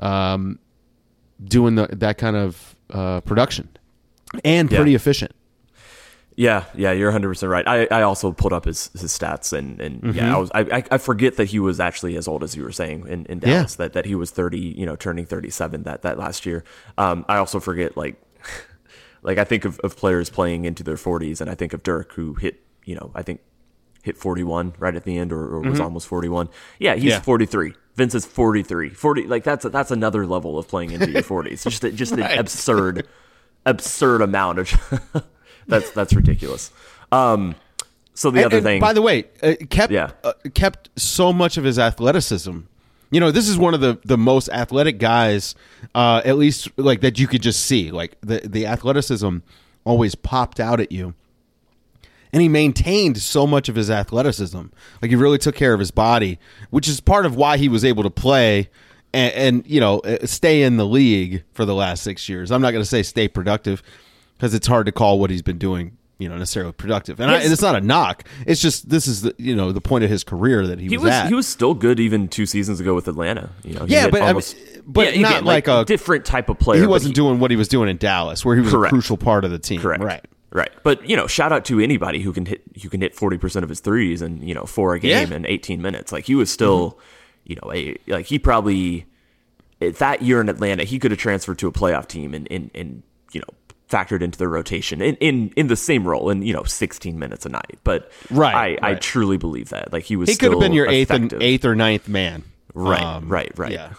um 0.00 0.58
doing 1.44 1.74
the, 1.74 1.86
that 1.92 2.16
kind 2.16 2.36
of 2.36 2.74
uh, 2.90 3.20
production 3.22 3.68
and 4.44 4.70
Yeah. 4.70 4.78
pretty 4.78 4.94
efficient. 4.94 5.32
Yeah, 6.38 6.64
yeah, 6.74 6.92
you're 6.92 7.08
100 7.08 7.28
percent 7.28 7.50
right. 7.50 7.66
I, 7.66 7.86
I 7.90 8.02
also 8.02 8.30
pulled 8.30 8.52
up 8.52 8.66
his, 8.66 8.90
his 8.92 9.16
stats 9.16 9.52
and, 9.56 9.80
and 9.80 10.02
Mm-hmm. 10.02 10.18
yeah, 10.18 10.36
I 10.36 10.38
was 10.38 10.50
I, 10.54 10.84
I- 10.90 10.98
forget 10.98 11.36
that 11.36 11.46
he 11.46 11.58
was 11.58 11.80
actually 11.80 12.14
as 12.16 12.28
old 12.28 12.42
as 12.44 12.54
you 12.54 12.62
were 12.62 12.72
saying 12.72 13.06
in, 13.08 13.24
in 13.26 13.38
Yeah. 13.40 13.54
Dallas 13.54 13.76
that, 13.76 13.94
that 13.94 14.04
he 14.04 14.14
was 14.14 14.30
30, 14.30 14.58
you 14.58 14.84
know, 14.84 14.96
turning 14.96 15.24
37 15.24 15.84
that 15.84 16.02
that 16.02 16.18
last 16.18 16.44
year. 16.44 16.62
Um, 16.98 17.24
I 17.28 17.38
also 17.38 17.58
forget 17.58 17.96
like 17.96 18.20
like 19.22 19.38
I 19.38 19.44
think 19.44 19.64
of, 19.64 19.78
of 19.80 19.96
players 19.96 20.28
playing 20.28 20.66
into 20.66 20.82
their 20.82 20.96
40s 20.96 21.40
and 21.40 21.48
I 21.48 21.54
think 21.54 21.72
of 21.72 21.82
Dirk 21.82 22.12
who 22.12 22.34
hit 22.34 22.60
you 22.84 22.94
know 22.96 23.10
I 23.14 23.22
think 23.22 23.40
hit 24.02 24.18
41 24.18 24.74
right 24.78 24.94
at 24.94 25.04
the 25.04 25.16
end 25.18 25.32
or, 25.32 25.40
or 25.40 25.60
was 25.62 25.80
almost 25.80 26.06
41. 26.06 26.48
Yeah, 26.78 26.94
he's 26.94 27.04
Mm-hmm. 27.04 27.08
Yeah. 27.08 27.20
43. 27.20 27.74
Vince 27.96 28.14
is 28.14 28.26
43. 28.26 28.90
40 28.90 29.22
like 29.26 29.42
that's 29.42 29.64
that's 29.64 29.90
another 29.90 30.26
level 30.26 30.58
of 30.58 30.68
playing 30.68 30.90
into 30.92 31.10
your 31.10 31.22
40s. 31.22 31.62
Just 31.64 31.82
a- 31.82 31.92
just 31.92 32.12
Right. 32.16 32.32
an 32.32 32.38
absurd 32.38 33.08
absurd 33.64 34.20
amount 34.22 34.58
of 34.58 35.24
that's 35.68 35.90
that's 35.90 36.12
ridiculous. 36.14 36.70
Um 37.12 37.54
so 38.14 38.30
the 38.30 38.38
And- 38.38 38.46
other 38.46 38.56
and 38.58 38.64
thing 38.64 38.80
by 38.80 38.92
the 38.92 39.02
way, 39.02 39.24
uh, 39.42 39.54
kept 39.68 39.92
Yeah. 39.92 40.10
uh, 40.24 40.32
kept 40.54 40.88
so 40.96 41.32
much 41.32 41.56
of 41.56 41.64
his 41.64 41.78
athleticism. 41.78 42.60
You 43.10 43.20
know, 43.20 43.30
this 43.30 43.48
is 43.48 43.56
one 43.58 43.74
of 43.74 43.80
the 43.80 43.98
the 44.04 44.18
most 44.18 44.48
athletic 44.48 44.98
guys, 44.98 45.54
uh, 45.94 46.22
at 46.24 46.36
least 46.38 46.68
like 46.76 47.00
that 47.02 47.18
you 47.18 47.26
could 47.28 47.42
just 47.42 47.64
see. 47.64 47.90
Like 47.90 48.16
the 48.20 48.40
the 48.44 48.66
athleticism 48.66 49.38
always 49.84 50.14
popped 50.14 50.58
out 50.58 50.80
at 50.80 50.90
you. 50.90 51.14
And 52.32 52.42
he 52.42 52.48
maintained 52.48 53.18
so 53.18 53.46
much 53.46 53.68
of 53.68 53.76
his 53.76 53.88
athleticism. 53.90 54.58
Like 55.00 55.10
he 55.10 55.16
really 55.16 55.38
took 55.38 55.54
care 55.54 55.72
of 55.72 55.78
his 55.80 55.90
body, 55.92 56.38
which 56.70 56.88
is 56.88 57.00
part 57.00 57.24
of 57.24 57.36
why 57.36 57.56
he 57.56 57.68
was 57.68 57.84
able 57.84 58.02
to 58.02 58.10
play 58.10 58.68
and, 59.14 59.32
and 59.34 59.66
you 59.66 59.78
know 59.80 60.00
uh, 60.00 60.26
stay 60.26 60.62
in 60.62 60.76
the 60.76 60.84
league 60.86 61.44
for 61.54 61.64
the 61.64 61.74
last 61.74 62.02
six 62.02 62.28
years. 62.28 62.50
I'm 62.50 62.60
not 62.60 62.72
going 62.72 62.82
to 62.82 62.88
say 62.88 63.02
stay 63.04 63.28
productive 63.28 63.82
because 64.36 64.54
it's 64.54 64.66
hard 64.66 64.86
to 64.86 64.92
call 64.92 65.18
what 65.18 65.30
he's 65.30 65.42
been 65.42 65.58
doing, 65.58 65.96
you 66.18 66.28
know, 66.28 66.36
necessarily 66.36 66.72
productive. 66.72 67.20
And, 67.20 67.30
I, 67.30 67.40
and 67.42 67.52
it's 67.52 67.62
not 67.62 67.74
a 67.76 67.80
knock. 67.80 68.24
It's 68.46 68.60
just 68.60 68.88
this 68.88 69.06
is 69.06 69.22
the 69.22 69.34
you 69.38 69.54
know 69.56 69.72
the 69.72 69.80
point 69.80 70.04
of 70.04 70.10
his 70.10 70.24
career 70.24 70.66
that 70.66 70.78
he, 70.78 70.88
he 70.88 70.96
was, 70.96 71.04
was 71.04 71.12
at. 71.12 71.28
he 71.28 71.34
was 71.34 71.46
still 71.46 71.74
good 71.74 71.98
even 72.00 72.28
two 72.28 72.46
seasons 72.46 72.80
ago 72.80 72.94
with 72.94 73.08
Atlanta. 73.08 73.50
You 73.64 73.74
know, 73.74 73.84
he 73.86 73.92
Yeah, 73.94 74.02
hit 74.04 74.12
but 74.12 74.22
I 74.22 74.32
mean- 74.32 74.42
but 74.86 75.14
yeah, 75.16 75.22
not 75.22 75.30
again, 75.32 75.44
like 75.44 75.68
a- 75.68 75.84
different 75.84 76.24
type 76.24 76.48
of 76.48 76.58
player. 76.58 76.80
he 76.80 76.86
wasn't 76.86 77.14
doing 77.14 77.40
what 77.40 77.50
he 77.50 77.56
was 77.56 77.66
doing 77.68 77.88
in 77.88 77.96
Dallas, 77.96 78.44
where 78.44 78.54
he 78.54 78.62
was 78.62 78.72
Correct. 78.72 78.92
a 78.92 78.94
crucial 78.94 79.16
part 79.16 79.44
of 79.44 79.50
the 79.50 79.58
team. 79.58 79.80
correct, 79.80 80.02
Right. 80.02 80.24
right. 80.52 80.70
But 80.84 81.08
you 81.08 81.16
know, 81.16 81.26
shout 81.26 81.50
out 81.52 81.64
to 81.66 81.80
anybody 81.80 82.20
who 82.20 82.32
can 82.32 82.46
hit 82.46 82.62
who 82.82 82.88
can 82.88 83.00
hit 83.00 83.14
forty 83.14 83.36
percent 83.36 83.62
of 83.64 83.68
his 83.68 83.80
threes 83.80 84.22
and 84.22 84.46
you 84.46 84.54
know 84.54 84.62
four 84.64 84.94
a 84.94 85.00
game 85.00 85.10
Yeah. 85.10 85.24
Mm-hmm. 85.24 85.32
in 85.32 85.46
eighteen 85.46 85.82
minutes. 85.82 86.12
Like 86.12 86.24
he 86.24 86.34
was 86.36 86.50
still, 86.52 86.98
you 87.44 87.56
know, 87.56 87.72
a 87.72 87.96
like 88.06 88.26
he 88.26 88.38
probably 88.38 89.06
that 89.80 90.22
year 90.22 90.40
in 90.40 90.48
Atlanta 90.48 90.84
he 90.84 90.98
could 90.98 91.10
have 91.10 91.18
transferred 91.20 91.58
to 91.58 91.66
a 91.68 91.72
playoff 91.72 92.06
team 92.06 92.32
and 92.32 92.46
and, 92.50 92.70
and 92.74 92.86
you 92.86 92.94
know 92.96 93.02
factored 93.90 94.20
into 94.22 94.36
the 94.38 94.48
rotation 94.48 95.00
in, 95.00 95.14
in 95.16 95.52
in 95.56 95.68
the 95.68 95.76
same 95.76 96.06
role 96.06 96.28
in 96.30 96.42
you 96.42 96.52
know 96.52 96.64
16 96.64 97.18
minutes 97.18 97.46
a 97.46 97.48
night 97.48 97.78
but 97.84 98.10
Right, 98.30 98.78
I, 98.82 98.90
I 98.90 98.94
truly 98.96 99.36
believe 99.36 99.68
that 99.68 99.92
like 99.92 100.02
he 100.04 100.16
was 100.16 100.28
He 100.28 100.36
could 100.36 100.50
have 100.50 100.60
been 100.60 100.72
your 100.72 100.88
eighth 100.88 101.10
and 101.10 101.32
eighth 101.40 101.64
or 101.64 101.74
ninth 101.76 102.08
man. 102.08 102.42
Right, 102.74 103.00
Um, 103.02 103.28
right, 103.28 103.52
right. 103.56 103.72
Yeah. 103.72 103.92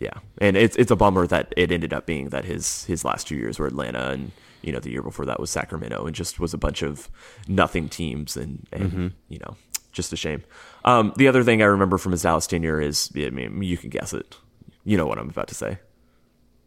Yeah, 0.00 0.14
and 0.38 0.56
it's 0.56 0.74
it's 0.74 0.90
a 0.90 0.96
bummer 0.96 1.24
that 1.28 1.54
it 1.56 1.70
ended 1.70 1.92
up 1.94 2.04
being 2.04 2.30
that 2.30 2.44
his 2.44 2.84
his 2.86 3.04
last 3.04 3.28
two 3.28 3.36
years 3.36 3.60
were 3.60 3.66
Atlanta, 3.68 4.08
and 4.10 4.32
you 4.60 4.72
know 4.72 4.80
the 4.80 4.90
year 4.90 5.02
before 5.02 5.24
that 5.26 5.38
was 5.38 5.50
Sacramento, 5.50 6.04
and 6.04 6.16
just 6.16 6.40
was 6.40 6.52
a 6.52 6.58
bunch 6.58 6.82
of 6.82 7.08
nothing 7.46 7.88
teams, 7.88 8.36
and 8.36 8.66
and 8.72 8.82
Mm-hmm. 8.90 9.06
you 9.28 9.38
know 9.38 9.56
just 9.92 10.12
a 10.12 10.16
shame. 10.16 10.42
Um, 10.84 11.12
the 11.16 11.28
other 11.28 11.44
thing 11.44 11.62
I 11.62 11.66
remember 11.66 11.96
from 11.96 12.10
his 12.10 12.22
Dallas 12.22 12.48
tenure 12.48 12.80
is, 12.80 13.08
I 13.14 13.30
mean, 13.30 13.62
you 13.62 13.76
can 13.78 13.88
guess 13.90 14.12
it. 14.12 14.36
You 14.84 14.96
know 14.96 15.06
what 15.06 15.16
I'm 15.18 15.28
about 15.30 15.46
to 15.48 15.54
say. 15.54 15.78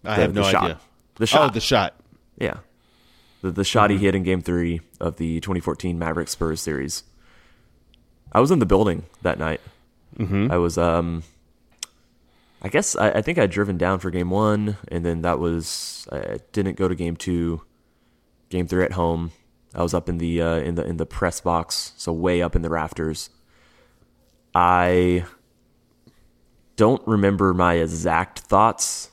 I 0.06 0.16
The- 0.16 0.22
have 0.22 0.34
no 0.34 0.44
the 0.44 0.52
shot. 0.52 0.64
idea. 0.64 0.80
The 1.16 1.28
shot. 1.28 1.50
Oh, 1.50 1.54
the 1.54 1.60
shot. 1.60 1.96
Yeah. 2.38 2.58
The 3.42 3.52
the 3.52 3.64
shot 3.64 3.90
Mm-hmm. 3.90 4.00
he 4.00 4.06
hit 4.06 4.16
in 4.16 4.24
game 4.24 4.42
three 4.42 4.82
of 5.00 5.18
the 5.18 5.40
2014 5.42 5.98
Mavericks 6.00 6.32
Spurs 6.32 6.62
series. 6.62 7.04
I 8.32 8.40
was 8.40 8.52
in 8.52 8.60
the 8.60 8.66
building 8.66 9.04
that 9.22 9.40
night. 9.40 9.62
Mm-hmm. 10.18 10.52
I 10.52 10.58
was, 10.58 10.78
um, 10.78 11.24
I 12.62 12.68
guess, 12.70 12.96
I, 12.96 13.12
I 13.12 13.22
think 13.22 13.38
I'd 13.38 13.52
driven 13.52 13.78
down 13.78 14.00
for 14.00 14.10
game 14.10 14.30
one, 14.32 14.78
and 14.90 15.06
then 15.06 15.22
that 15.22 15.40
was, 15.40 16.08
I 16.12 16.40
didn't 16.52 16.76
go 16.76 16.88
to 16.88 16.96
game 16.96 17.16
two. 17.16 17.62
Game 18.50 18.68
three 18.68 18.84
at 18.84 18.94
home. 18.94 19.32
I 19.76 19.84
was 19.84 19.94
up 19.94 20.10
in 20.10 20.18
the 20.18 20.42
uh, 20.42 20.56
in 20.60 20.76
the 20.76 20.86
in 20.86 20.98
the 20.98 21.06
press 21.06 21.42
box, 21.42 21.92
so 21.98 22.12
way 22.14 22.42
up 22.42 22.56
in 22.56 22.62
the 22.62 22.70
rafters. 22.70 23.30
I 24.56 25.26
don't 26.78 27.06
remember 27.06 27.54
my 27.54 27.76
exact 27.76 28.40
thoughts 28.40 29.12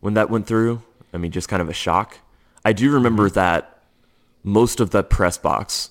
when 0.00 0.14
that 0.14 0.28
went 0.28 0.46
through. 0.46 0.82
I 1.16 1.18
mean, 1.18 1.32
just 1.32 1.48
kind 1.48 1.62
of 1.62 1.68
a 1.68 1.72
shock. 1.72 2.18
I 2.64 2.72
do 2.72 2.92
remember 2.92 3.30
that 3.30 3.82
most 4.44 4.80
of 4.80 4.90
the 4.90 5.02
press 5.02 5.38
box, 5.38 5.90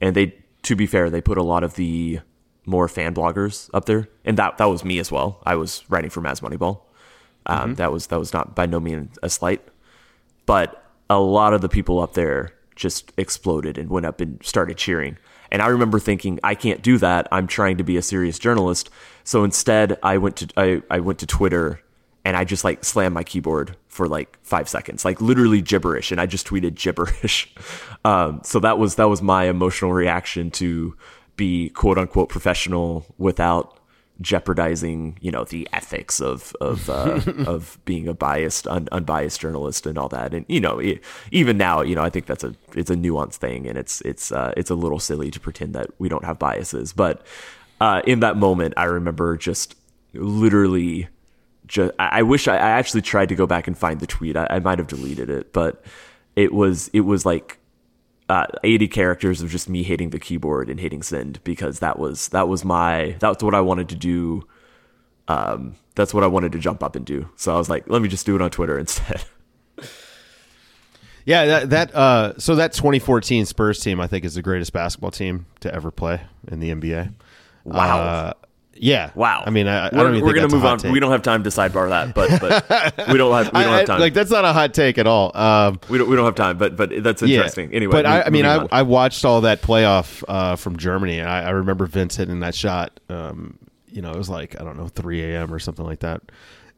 and 0.00 0.16
they, 0.16 0.34
to 0.64 0.74
be 0.74 0.86
fair, 0.86 1.08
they 1.10 1.20
put 1.20 1.38
a 1.38 1.42
lot 1.42 1.62
of 1.62 1.76
the 1.76 2.20
more 2.66 2.88
fan 2.88 3.14
bloggers 3.14 3.70
up 3.72 3.84
there, 3.84 4.08
and 4.24 4.36
that 4.36 4.58
that 4.58 4.66
was 4.66 4.84
me 4.84 4.98
as 4.98 5.12
well. 5.12 5.40
I 5.46 5.54
was 5.54 5.84
writing 5.88 6.10
for 6.10 6.20
Mavs 6.20 6.40
Moneyball. 6.40 6.80
Um, 7.46 7.76
That 7.76 7.92
was 7.92 8.08
that 8.08 8.18
was 8.18 8.32
not 8.32 8.56
by 8.56 8.66
no 8.66 8.80
means 8.80 9.16
a 9.22 9.30
slight, 9.30 9.62
but 10.44 10.82
a 11.08 11.20
lot 11.20 11.54
of 11.54 11.60
the 11.60 11.68
people 11.68 12.00
up 12.00 12.14
there 12.14 12.52
just 12.74 13.12
exploded 13.16 13.78
and 13.78 13.88
went 13.88 14.06
up 14.06 14.20
and 14.20 14.42
started 14.42 14.76
cheering. 14.76 15.18
And 15.52 15.62
I 15.62 15.68
remember 15.68 16.00
thinking, 16.00 16.40
I 16.42 16.56
can't 16.56 16.82
do 16.82 16.98
that. 16.98 17.28
I'm 17.30 17.46
trying 17.46 17.76
to 17.76 17.84
be 17.84 17.96
a 17.96 18.02
serious 18.02 18.40
journalist. 18.40 18.90
So 19.22 19.44
instead, 19.44 19.98
I 20.02 20.18
went 20.18 20.36
to 20.38 20.48
I, 20.56 20.82
I 20.90 20.98
went 20.98 21.20
to 21.20 21.26
Twitter 21.26 21.80
and 22.24 22.36
I 22.36 22.44
just 22.44 22.64
like 22.64 22.84
slammed 22.84 23.14
my 23.14 23.22
keyboard 23.22 23.76
for 23.88 24.08
like 24.08 24.38
five 24.42 24.68
seconds, 24.68 25.04
like 25.04 25.20
literally 25.20 25.60
gibberish, 25.60 26.10
and 26.10 26.20
I 26.20 26.26
just 26.26 26.46
tweeted 26.46 26.74
gibberish. 26.74 27.52
Um, 28.06 28.42
so 28.44 28.60
that 28.60 28.76
was 28.76 28.96
that 28.96 29.08
was 29.08 29.22
my 29.22 29.44
emotional 29.44 29.94
reaction 29.94 30.50
to 30.50 30.94
be 31.36 31.70
quote 31.70 31.96
unquote 31.96 32.28
professional 32.28 33.06
without 33.16 33.80
jeopardizing 34.20 35.18
you 35.22 35.30
know 35.30 35.44
the 35.44 35.66
ethics 35.72 36.20
of 36.20 36.54
of 36.60 36.90
uh, 36.90 37.20
of 37.46 37.78
being 37.86 38.06
a 38.06 38.12
biased 38.12 38.66
un, 38.68 38.88
unbiased 38.92 39.40
journalist 39.40 39.86
and 39.86 39.96
all 39.96 40.10
that 40.10 40.34
and 40.34 40.44
you 40.48 40.60
know 40.60 40.82
e 40.82 41.00
even 41.30 41.56
now 41.56 41.80
you 41.80 41.94
know 41.94 42.02
I 42.02 42.10
think 42.10 42.26
that's 42.26 42.44
a 42.44 42.54
it's 42.74 42.90
a 42.90 42.94
nuanced 42.94 43.36
thing 43.36 43.66
and 43.66 43.78
it's 43.78 44.02
it's 44.02 44.30
uh, 44.30 44.52
it's 44.54 44.68
a 44.70 44.74
little 44.74 44.98
silly 44.98 45.30
to 45.30 45.40
pretend 45.40 45.74
that 45.74 45.88
we 45.98 46.10
don't 46.10 46.24
have 46.24 46.38
biases 46.38 46.92
but 46.92 47.26
uh, 47.80 48.02
in 48.06 48.20
that 48.20 48.36
moment 48.36 48.74
I 48.76 48.84
remember 48.84 49.36
just 49.38 49.76
literally 50.12 51.08
just 51.66 51.92
I, 51.98 52.18
I 52.18 52.22
wish 52.22 52.48
I, 52.48 52.56
I 52.56 52.70
actually 52.70 53.02
tried 53.02 53.28
to 53.30 53.34
go 53.34 53.46
back 53.46 53.66
and 53.66 53.76
find 53.76 54.00
the 54.00 54.06
tweet 54.06 54.36
I, 54.36 54.46
I 54.50 54.58
might 54.58 54.78
have 54.78 54.88
deleted 54.88 55.30
it 55.30 55.52
but 55.52 55.84
it 56.36 56.52
was 56.52 56.88
it 56.88 57.00
was 57.00 57.24
like 57.24 57.58
uh, 58.28 58.46
80 58.62 58.88
characters 58.88 59.42
of 59.42 59.50
just 59.50 59.68
me 59.68 59.82
hitting 59.82 60.10
the 60.10 60.18
keyboard 60.18 60.70
and 60.70 60.80
hitting 60.80 61.02
send 61.02 61.42
because 61.44 61.80
that 61.80 61.98
was 61.98 62.28
that 62.28 62.48
was 62.48 62.64
my 62.64 63.16
that's 63.18 63.42
what 63.42 63.54
I 63.54 63.60
wanted 63.60 63.88
to 63.90 63.96
do. 63.96 64.46
Um, 65.28 65.76
that's 65.94 66.12
what 66.12 66.24
I 66.24 66.26
wanted 66.26 66.52
to 66.52 66.58
jump 66.58 66.82
up 66.82 66.96
and 66.96 67.04
do. 67.04 67.28
So 67.36 67.54
I 67.54 67.58
was 67.58 67.68
like, 67.68 67.88
let 67.88 68.02
me 68.02 68.08
just 68.08 68.26
do 68.26 68.34
it 68.34 68.42
on 68.42 68.50
Twitter 68.50 68.78
instead. 68.80 69.24
Yeah, 71.26 71.46
that, 71.46 71.70
that 71.70 71.94
uh, 71.94 72.38
so 72.38 72.56
that 72.56 72.74
2014 72.74 73.46
Spurs 73.46 73.80
team, 73.80 73.98
I 73.98 74.06
think, 74.06 74.26
is 74.26 74.34
the 74.34 74.42
greatest 74.42 74.74
basketball 74.74 75.10
team 75.10 75.46
to 75.60 75.74
ever 75.74 75.90
play 75.90 76.20
in 76.48 76.60
the 76.60 76.70
NBA. 76.70 77.14
Wow. 77.64 78.00
Uh, 78.00 78.32
yeah. 78.76 79.10
wow. 79.14 79.42
I 79.46 79.50
mean, 79.50 79.66
I, 79.66 79.86
I 79.86 79.90
we're, 79.92 80.04
don't 80.04 80.14
even 80.16 80.26
we're 80.26 80.34
gonna 80.34 80.48
move 80.48 80.64
on. 80.64 80.78
take. 80.78 80.92
We 80.92 81.00
don't 81.00 81.10
have 81.12 81.22
time 81.22 81.44
to 81.44 81.50
sidebar 81.50 81.88
that, 81.88 82.14
but 82.14 82.40
but 82.40 83.08
we 83.08 83.18
don't 83.18 83.32
have 83.32 83.46
we 83.52 83.60
don't 83.60 83.72
I- 83.72 83.78
have 83.78 83.86
time. 83.86 84.00
Like 84.00 84.14
that's 84.14 84.30
not 84.30 84.44
a 84.44 84.52
hot 84.52 84.74
take 84.74 84.98
at 84.98 85.06
all. 85.06 85.36
Um, 85.36 85.80
we 85.88 85.98
don't 85.98 86.08
we 86.08 86.16
don't 86.16 86.24
have 86.24 86.34
time. 86.34 86.58
But 86.58 86.76
but 86.76 87.02
that's 87.02 87.22
interesting. 87.22 87.70
Yeah. 87.70 87.76
Anyway, 87.76 87.92
but 87.92 88.06
I, 88.06 88.22
I 88.22 88.30
mean, 88.30 88.44
I, 88.44 88.58
on. 88.58 88.68
I 88.72 88.82
watched 88.82 89.24
all 89.24 89.42
that 89.42 89.62
playoff 89.62 90.22
uh, 90.28 90.56
from 90.56 90.76
Germany, 90.76 91.18
and 91.18 91.28
I, 91.28 91.42
I 91.44 91.50
remember 91.50 91.86
Vince 91.86 92.16
hitting 92.16 92.40
that 92.40 92.54
shot. 92.54 93.00
Um, 93.08 93.58
you 93.88 94.02
know, 94.02 94.10
it 94.10 94.16
was 94.18 94.28
like 94.28 94.60
I 94.60 94.64
don't 94.64 94.76
know, 94.76 94.88
3 94.88 95.22
a.m. 95.22 95.52
or 95.52 95.58
something 95.58 95.84
like 95.84 96.00
that, 96.00 96.22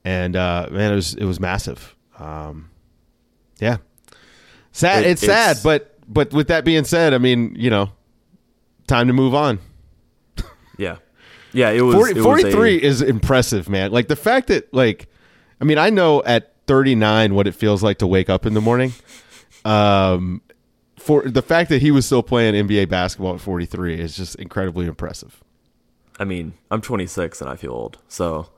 and 0.05 0.37
uh, 0.37 0.69
man, 0.71 0.93
it 0.93 0.97
was 0.97 1.15
it 1.15 1.25
was 1.25 1.41
massive. 1.41 1.95
Um, 2.19 2.71
yeah, 3.59 3.79
sad. 4.73 5.05
It- 5.05 5.11
it's, 5.11 5.23
sad, 5.23 5.59
but 5.63 5.99
but 6.07 6.33
with 6.33 6.49
that 6.49 6.65
being 6.65 6.85
said, 6.85 7.15
I 7.15 7.19
mean, 7.19 7.55
you 7.59 7.71
know, 7.71 7.91
time 8.87 9.07
to 9.07 9.13
move 9.13 9.35
on. 9.35 9.59
yeah 10.79 10.99
yeah 11.57 11.71
it 11.71 11.81
was 11.81 11.95
40, 11.95 12.11
it 12.13 12.17
was 12.17 12.25
43 12.25 12.77
a- 12.77 12.81
is 12.83 13.03
impressive, 13.03 13.69
man. 13.69 13.91
Like 13.91 14.09
the 14.09 14.17
fact 14.17 14.49
that 14.49 14.73
like 14.73 15.09
I 15.61 15.65
mean, 15.65 15.79
I 15.79 15.91
know 15.91 16.23
at 16.25 16.53
39 16.67 17.35
what 17.35 17.47
it 17.47 17.55
feels 17.55 17.83
like 17.83 17.99
to 17.99 18.07
wake 18.07 18.29
up 18.29 18.45
in 18.47 18.55
the 18.55 18.61
morning. 18.61 18.93
Um 19.65 20.43
for 20.99 21.23
the 21.29 21.43
fact 21.43 21.71
that 21.71 21.83
he 21.83 21.91
was 21.91 22.05
still 22.07 22.23
playing 22.23 22.55
NBA 22.67 22.89
basketball 22.89 23.35
at 23.35 23.41
43 23.41 24.01
is 24.01 24.17
just 24.17 24.35
incredibly 24.37 24.87
impressive. 24.87 25.43
I 26.19 26.25
mean, 26.25 26.55
I'm 26.71 26.81
26 26.81 27.41
and 27.41 27.51
I 27.51 27.57
feel 27.57 27.73
old. 27.73 27.99
So 28.09 28.49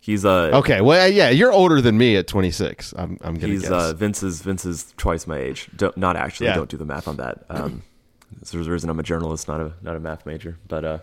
he's 0.00 0.24
uh 0.24 0.50
Okay, 0.54 0.80
well 0.80 1.08
yeah, 1.08 1.30
you're 1.30 1.52
older 1.52 1.80
than 1.80 1.96
me 1.98 2.16
at 2.16 2.26
26. 2.26 2.94
I'm 2.96 3.18
I'm 3.22 3.38
to 3.38 3.46
He's 3.46 3.62
guess. 3.62 3.70
uh, 3.70 3.92
Vince 3.94 4.22
is 4.22 4.42
Vince 4.42 4.64
is 4.64 4.92
twice 4.96 5.26
my 5.26 5.38
age. 5.38 5.68
Don't, 5.76 5.96
not 5.96 6.16
actually. 6.16 6.46
Yeah. 6.48 6.56
Don't 6.56 6.68
do 6.70 6.76
the 6.76 6.84
math 6.84 7.08
on 7.08 7.16
that. 7.16 7.44
Um, 7.48 7.82
there's 8.52 8.66
a 8.66 8.70
reason 8.70 8.90
I'm 8.90 8.98
a 8.98 9.04
journalist, 9.04 9.48
not 9.48 9.60
a 9.60 9.72
not 9.82 9.96
a 9.96 10.00
math 10.00 10.26
major. 10.26 10.58
But 10.68 10.84
uh, 10.84 10.98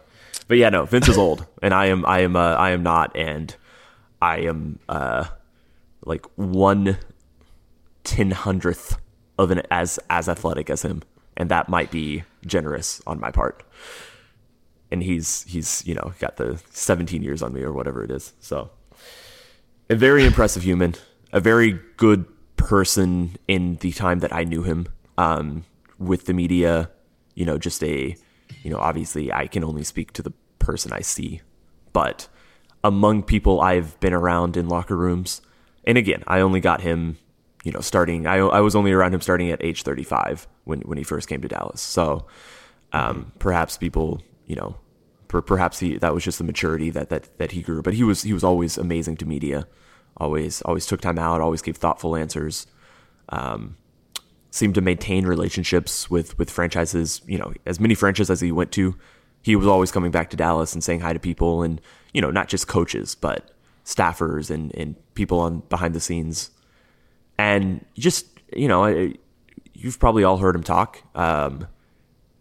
but 0.48 0.58
yeah, 0.58 0.70
no. 0.70 0.86
Vince 0.86 1.08
is 1.08 1.18
old, 1.18 1.46
and 1.62 1.74
I 1.74 1.88
am 1.88 2.06
I 2.06 2.20
am 2.20 2.36
uh, 2.36 2.56
I 2.56 2.72
am 2.72 2.84
not, 2.84 3.16
and 3.16 3.56
I 4.22 4.40
am 4.40 4.80
uh, 4.90 5.26
like 6.06 6.26
one 6.36 6.98
ten 8.04 8.32
hundredth 8.32 8.98
of 9.38 9.52
an 9.52 9.62
as 9.72 10.00
as 10.10 10.30
athletic 10.30 10.70
as 10.70 10.82
him, 10.82 11.04
and 11.38 11.50
that 11.50 11.70
might 11.70 11.92
be 11.92 12.24
generous 12.46 13.02
on 13.08 13.20
my 13.20 13.32
part. 13.32 13.64
And 14.92 15.02
he's 15.02 15.44
he's 15.44 15.86
you 15.86 15.96
know 15.96 16.14
got 16.20 16.38
the 16.38 16.62
17 16.70 17.24
years 17.24 17.42
on 17.42 17.54
me 17.54 17.62
or 17.62 17.74
whatever 17.74 18.04
it 18.04 18.12
is. 18.12 18.34
So 18.40 18.70
a 19.90 19.96
very 19.96 20.26
impressive 20.26 20.64
human, 20.64 20.96
a 21.32 21.40
very 21.40 21.80
good 21.98 22.26
person 22.58 23.38
in 23.48 23.78
the 23.78 23.92
time 23.92 24.20
that 24.20 24.32
I 24.32 24.44
knew 24.44 24.64
him. 24.64 24.88
Um, 25.18 25.66
with 26.00 26.26
the 26.26 26.34
media, 26.34 26.90
you 27.36 27.46
know, 27.46 27.58
just 27.58 27.84
a, 27.84 28.16
you 28.62 28.70
know, 28.70 28.78
obviously 28.78 29.32
I 29.32 29.48
can 29.48 29.64
only 29.64 29.84
speak 29.84 30.14
to 30.14 30.22
the 30.22 30.34
person 30.60 30.94
I 30.94 31.02
see, 31.02 31.42
but 31.92 32.28
among 32.84 33.24
people 33.24 33.62
I've 33.62 34.00
been 34.00 34.14
around 34.14 34.58
in 34.58 34.68
locker 34.68 34.96
rooms, 34.96 35.42
and 35.86 35.98
again, 35.98 36.24
I 36.28 36.42
only 36.42 36.60
got 36.60 36.82
him, 36.82 37.18
you 37.64 37.72
know, 37.72 37.80
starting. 37.80 38.28
I 38.28 38.38
I 38.38 38.60
was 38.62 38.76
only 38.76 38.92
around 38.92 39.14
him 39.14 39.22
starting 39.22 39.52
at 39.52 39.64
age 39.64 39.84
35 39.84 40.48
when 40.66 40.82
when 40.82 40.98
he 40.98 41.04
first 41.04 41.28
came 41.28 41.42
to 41.42 41.48
Dallas. 41.48 41.82
So, 41.82 42.28
um, 42.92 43.32
perhaps 43.40 43.78
people, 43.78 44.22
you 44.46 44.56
know, 44.56 44.78
per, 45.28 45.42
perhaps 45.42 45.80
he 45.80 45.98
that 45.98 46.14
was 46.14 46.24
just 46.24 46.38
the 46.38 46.44
maturity 46.44 46.90
that 46.92 47.10
that 47.10 47.38
that 47.38 47.52
he 47.52 47.62
grew. 47.62 47.82
But 47.82 47.94
he 47.94 48.04
was 48.04 48.24
he 48.24 48.34
was 48.34 48.44
always 48.44 48.78
amazing 48.78 49.18
to 49.18 49.26
media. 49.26 49.68
Always 50.18 50.62
always 50.62 50.86
took 50.86 51.02
time 51.02 51.20
out. 51.20 51.42
Always 51.42 51.62
gave 51.62 51.78
thoughtful 51.78 52.16
answers. 52.16 52.68
Um, 53.30 53.78
seemed 54.54 54.76
to 54.76 54.82
maintain 54.82 55.26
relationships 55.26 56.12
with 56.12 56.38
with 56.38 56.48
franchises. 56.48 57.22
You 57.26 57.40
know, 57.40 57.54
as 57.66 57.80
many 57.80 57.96
franchises 57.96 58.30
as 58.30 58.40
he 58.40 58.52
went 58.52 58.72
to, 58.74 58.96
he 59.42 59.56
was 59.56 59.66
always 59.66 59.92
coming 59.92 60.12
back 60.12 60.30
to 60.30 60.38
Dallas 60.38 60.74
and 60.74 60.84
saying 60.84 61.00
hi 61.00 61.12
to 61.12 61.20
people, 61.20 61.64
and 61.64 61.82
you 62.14 62.22
know, 62.22 62.30
not 62.30 62.48
just 62.48 62.68
coaches 62.68 63.16
but 63.16 63.50
staffers 63.84 64.52
and 64.52 64.74
and 64.76 64.96
people 65.16 65.40
on 65.40 65.62
behind 65.70 65.96
the 65.96 66.00
scenes, 66.00 66.52
and 67.40 67.84
just 67.98 68.28
you 68.56 68.68
know, 68.68 69.12
you've 69.74 70.00
probably 70.00 70.24
all 70.24 70.38
heard 70.38 70.56
him 70.56 70.64
talk. 70.64 71.02
Um, 71.16 71.68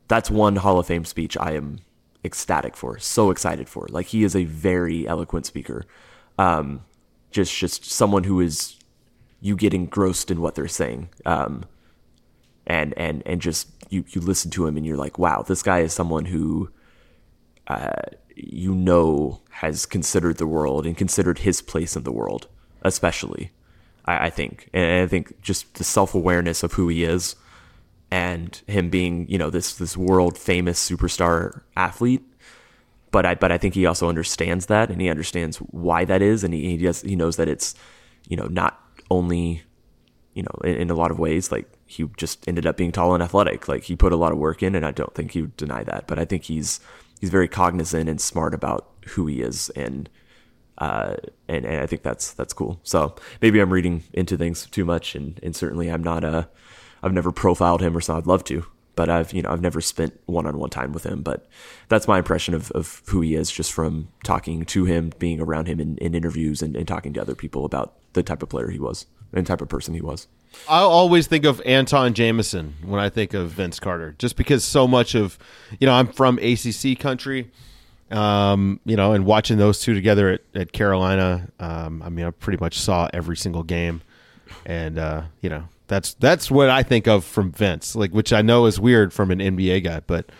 that's 0.08 0.30
one 0.30 0.56
Hall 0.56 0.78
of 0.78 0.86
Fame 0.86 1.06
speech 1.06 1.38
I 1.40 1.52
am 1.52 1.78
ecstatic 2.22 2.76
for, 2.76 2.98
so 2.98 3.30
excited 3.30 3.70
for. 3.70 3.86
Like 3.88 4.08
he 4.08 4.22
is 4.22 4.36
a 4.36 4.44
very 4.44 5.08
eloquent 5.08 5.46
speaker. 5.46 5.86
Um, 6.38 6.84
just 7.30 7.56
just 7.56 7.86
someone 7.86 8.24
who 8.24 8.38
is 8.42 8.76
you 9.40 9.56
get 9.56 9.72
engrossed 9.72 10.30
in 10.30 10.42
what 10.42 10.54
they're 10.54 10.68
saying. 10.68 11.08
Um, 11.24 11.64
and 12.66 12.96
and 12.96 13.22
and 13.26 13.40
just 13.40 13.68
you 13.90 14.04
you 14.08 14.20
listen 14.20 14.50
to 14.52 14.66
him 14.66 14.76
and 14.76 14.86
you're 14.86 14.96
like, 14.96 15.18
wow, 15.18 15.42
this 15.42 15.62
guy 15.62 15.80
is 15.80 15.92
someone 15.92 16.26
who 16.26 16.70
uh, 17.68 18.02
you 18.34 18.74
know 18.74 19.40
has 19.50 19.86
considered 19.86 20.38
the 20.38 20.46
world 20.46 20.86
and 20.86 20.96
considered 20.96 21.40
his 21.40 21.60
place 21.60 21.96
in 21.96 22.02
the 22.02 22.12
world, 22.12 22.48
especially. 22.82 23.50
I, 24.04 24.26
I 24.26 24.30
think, 24.30 24.68
and 24.72 25.02
I 25.02 25.06
think 25.06 25.40
just 25.42 25.74
the 25.74 25.84
self 25.84 26.14
awareness 26.14 26.62
of 26.62 26.72
who 26.72 26.88
he 26.88 27.04
is, 27.04 27.36
and 28.10 28.60
him 28.66 28.90
being 28.90 29.28
you 29.28 29.38
know 29.38 29.50
this 29.50 29.74
this 29.74 29.96
world 29.96 30.38
famous 30.38 30.90
superstar 30.90 31.62
athlete, 31.76 32.22
but 33.10 33.26
I 33.26 33.34
but 33.34 33.52
I 33.52 33.58
think 33.58 33.74
he 33.74 33.86
also 33.86 34.08
understands 34.08 34.66
that, 34.66 34.90
and 34.90 35.00
he 35.00 35.08
understands 35.08 35.58
why 35.58 36.04
that 36.04 36.22
is, 36.22 36.42
and 36.44 36.52
he 36.52 36.76
he, 36.76 36.76
does, 36.78 37.02
he 37.02 37.16
knows 37.16 37.36
that 37.36 37.48
it's 37.48 37.74
you 38.28 38.36
know 38.36 38.46
not 38.46 38.80
only 39.10 39.62
you 40.34 40.42
know 40.42 40.60
in, 40.64 40.76
in, 40.76 40.90
a 40.90 40.94
lot 40.94 41.10
of 41.10 41.18
ways 41.18 41.52
like 41.52 41.70
he 41.92 42.08
just 42.16 42.46
ended 42.48 42.66
up 42.66 42.76
being 42.76 42.92
tall 42.92 43.14
and 43.14 43.22
athletic. 43.22 43.68
Like 43.68 43.84
he 43.84 43.96
put 43.96 44.12
a 44.12 44.16
lot 44.16 44.32
of 44.32 44.38
work 44.38 44.62
in, 44.62 44.74
and 44.74 44.84
I 44.84 44.92
don't 44.92 45.14
think 45.14 45.32
he 45.32 45.42
would 45.42 45.56
deny 45.56 45.84
that. 45.84 46.06
But 46.06 46.18
I 46.18 46.24
think 46.24 46.44
he's 46.44 46.80
he's 47.20 47.30
very 47.30 47.48
cognizant 47.48 48.08
and 48.08 48.20
smart 48.20 48.54
about 48.54 48.88
who 49.08 49.26
he 49.26 49.42
is, 49.42 49.68
and 49.70 50.08
uh, 50.78 51.16
and, 51.48 51.64
and 51.64 51.80
I 51.80 51.86
think 51.86 52.02
that's 52.02 52.32
that's 52.32 52.54
cool. 52.54 52.80
So 52.82 53.14
maybe 53.40 53.60
I'm 53.60 53.72
reading 53.72 54.04
into 54.12 54.36
things 54.36 54.66
too 54.66 54.84
much, 54.84 55.14
and, 55.14 55.38
and 55.42 55.54
certainly 55.54 55.90
I'm 55.90 56.02
not 56.02 56.24
a 56.24 56.48
I've 57.02 57.12
never 57.12 57.30
profiled 57.30 57.82
him 57.82 57.96
or 57.96 58.00
so. 58.00 58.16
I'd 58.16 58.26
love 58.26 58.44
to, 58.44 58.64
but 58.96 59.10
I've 59.10 59.32
you 59.32 59.42
know 59.42 59.50
I've 59.50 59.60
never 59.60 59.80
spent 59.82 60.18
one 60.26 60.46
on 60.46 60.58
one 60.58 60.70
time 60.70 60.92
with 60.92 61.04
him. 61.04 61.22
But 61.22 61.46
that's 61.88 62.08
my 62.08 62.18
impression 62.18 62.54
of, 62.54 62.70
of 62.72 63.02
who 63.06 63.20
he 63.20 63.34
is 63.34 63.50
just 63.50 63.72
from 63.72 64.08
talking 64.24 64.64
to 64.66 64.86
him, 64.86 65.12
being 65.18 65.40
around 65.40 65.66
him 65.66 65.78
in, 65.78 65.98
in 65.98 66.14
interviews, 66.14 66.62
and, 66.62 66.74
and 66.74 66.88
talking 66.88 67.12
to 67.12 67.20
other 67.20 67.34
people 67.34 67.66
about 67.66 67.96
the 68.14 68.22
type 68.22 68.42
of 68.42 68.48
player 68.48 68.70
he 68.70 68.78
was 68.78 69.06
and 69.32 69.46
type 69.46 69.60
of 69.60 69.68
person 69.68 69.94
he 69.94 70.00
was. 70.00 70.26
I 70.68 70.80
always 70.80 71.26
think 71.26 71.44
of 71.44 71.60
Antawn 71.66 72.14
Jamison 72.14 72.74
when 72.84 73.00
I 73.00 73.08
think 73.08 73.34
of 73.34 73.50
Vince 73.50 73.80
Carter, 73.80 74.14
just 74.18 74.36
because 74.36 74.64
so 74.64 74.86
much 74.86 75.14
of, 75.14 75.38
you 75.80 75.86
know, 75.86 75.92
I'm 75.92 76.06
from 76.06 76.38
ACC 76.38 76.98
country, 76.98 77.50
um, 78.10 78.78
you 78.84 78.96
know, 78.96 79.12
and 79.12 79.24
watching 79.24 79.58
those 79.58 79.80
two 79.80 79.94
together 79.94 80.30
at, 80.30 80.40
at 80.54 80.72
Carolina, 80.72 81.48
um, 81.58 82.02
I 82.02 82.08
mean, 82.10 82.26
I 82.26 82.30
pretty 82.30 82.62
much 82.62 82.78
saw 82.78 83.08
every 83.12 83.36
single 83.36 83.62
game, 83.62 84.02
and 84.66 84.98
uh, 84.98 85.22
you 85.40 85.48
know, 85.48 85.68
that's 85.88 86.14
that's 86.14 86.50
what 86.50 86.70
I 86.70 86.82
think 86.82 87.06
of 87.08 87.24
from 87.24 87.52
Vince, 87.52 87.96
like 87.96 88.12
which 88.12 88.32
I 88.32 88.42
know 88.42 88.66
is 88.66 88.78
weird 88.78 89.12
from 89.12 89.30
an 89.30 89.38
NBA 89.38 89.84
guy, 89.84 90.00
but 90.06 90.30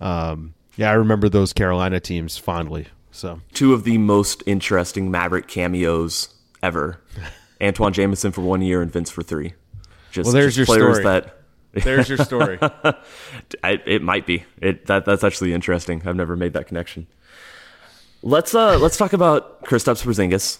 um, 0.00 0.54
yeah, 0.76 0.90
I 0.90 0.94
remember 0.94 1.28
those 1.28 1.52
Carolina 1.52 2.00
teams 2.00 2.36
fondly. 2.36 2.88
So 3.10 3.40
two 3.52 3.72
of 3.74 3.84
the 3.84 3.98
most 3.98 4.42
interesting 4.46 5.10
Maverick 5.10 5.48
cameos 5.48 6.28
ever: 6.62 7.00
Antawn 7.60 7.92
Jamison 7.92 8.32
for 8.32 8.40
one 8.42 8.62
year 8.62 8.82
and 8.82 8.90
Vince 8.90 9.10
for 9.10 9.22
three. 9.22 9.54
Just, 10.10 10.26
well, 10.26 10.34
there's 10.34 10.56
just 10.56 10.68
your 10.68 10.94
story. 10.94 11.04
That 11.04 11.42
there's 11.72 12.08
your 12.08 12.18
story. 12.18 12.58
I, 13.62 13.80
it 13.86 14.02
might 14.02 14.26
be. 14.26 14.44
It 14.60 14.86
that 14.86 15.04
that's 15.04 15.24
actually 15.24 15.52
interesting. 15.52 16.02
I've 16.06 16.16
never 16.16 16.36
made 16.36 16.54
that 16.54 16.66
connection. 16.66 17.06
Let's 18.22 18.54
uh 18.54 18.78
let's 18.78 18.96
talk 18.96 19.12
about 19.12 19.64
Kristaps 19.64 20.02
Porzingis. 20.02 20.58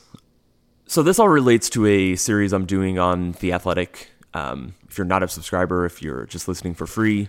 So 0.87 1.03
this 1.03 1.19
all 1.19 1.29
relates 1.29 1.69
to 1.71 1.87
a 1.87 2.17
series 2.17 2.53
I'm 2.53 2.65
doing 2.65 2.99
on 2.99 3.33
the 3.33 3.53
Athletic 3.53 4.11
um, 4.35 4.75
if 4.89 4.99
you're 4.99 5.07
not 5.07 5.23
a 5.23 5.29
subscriber, 5.29 5.85
if 5.85 6.03
you're 6.03 6.27
just 6.27 6.49
listening 6.49 6.75
for 6.75 6.87
free, 6.87 7.29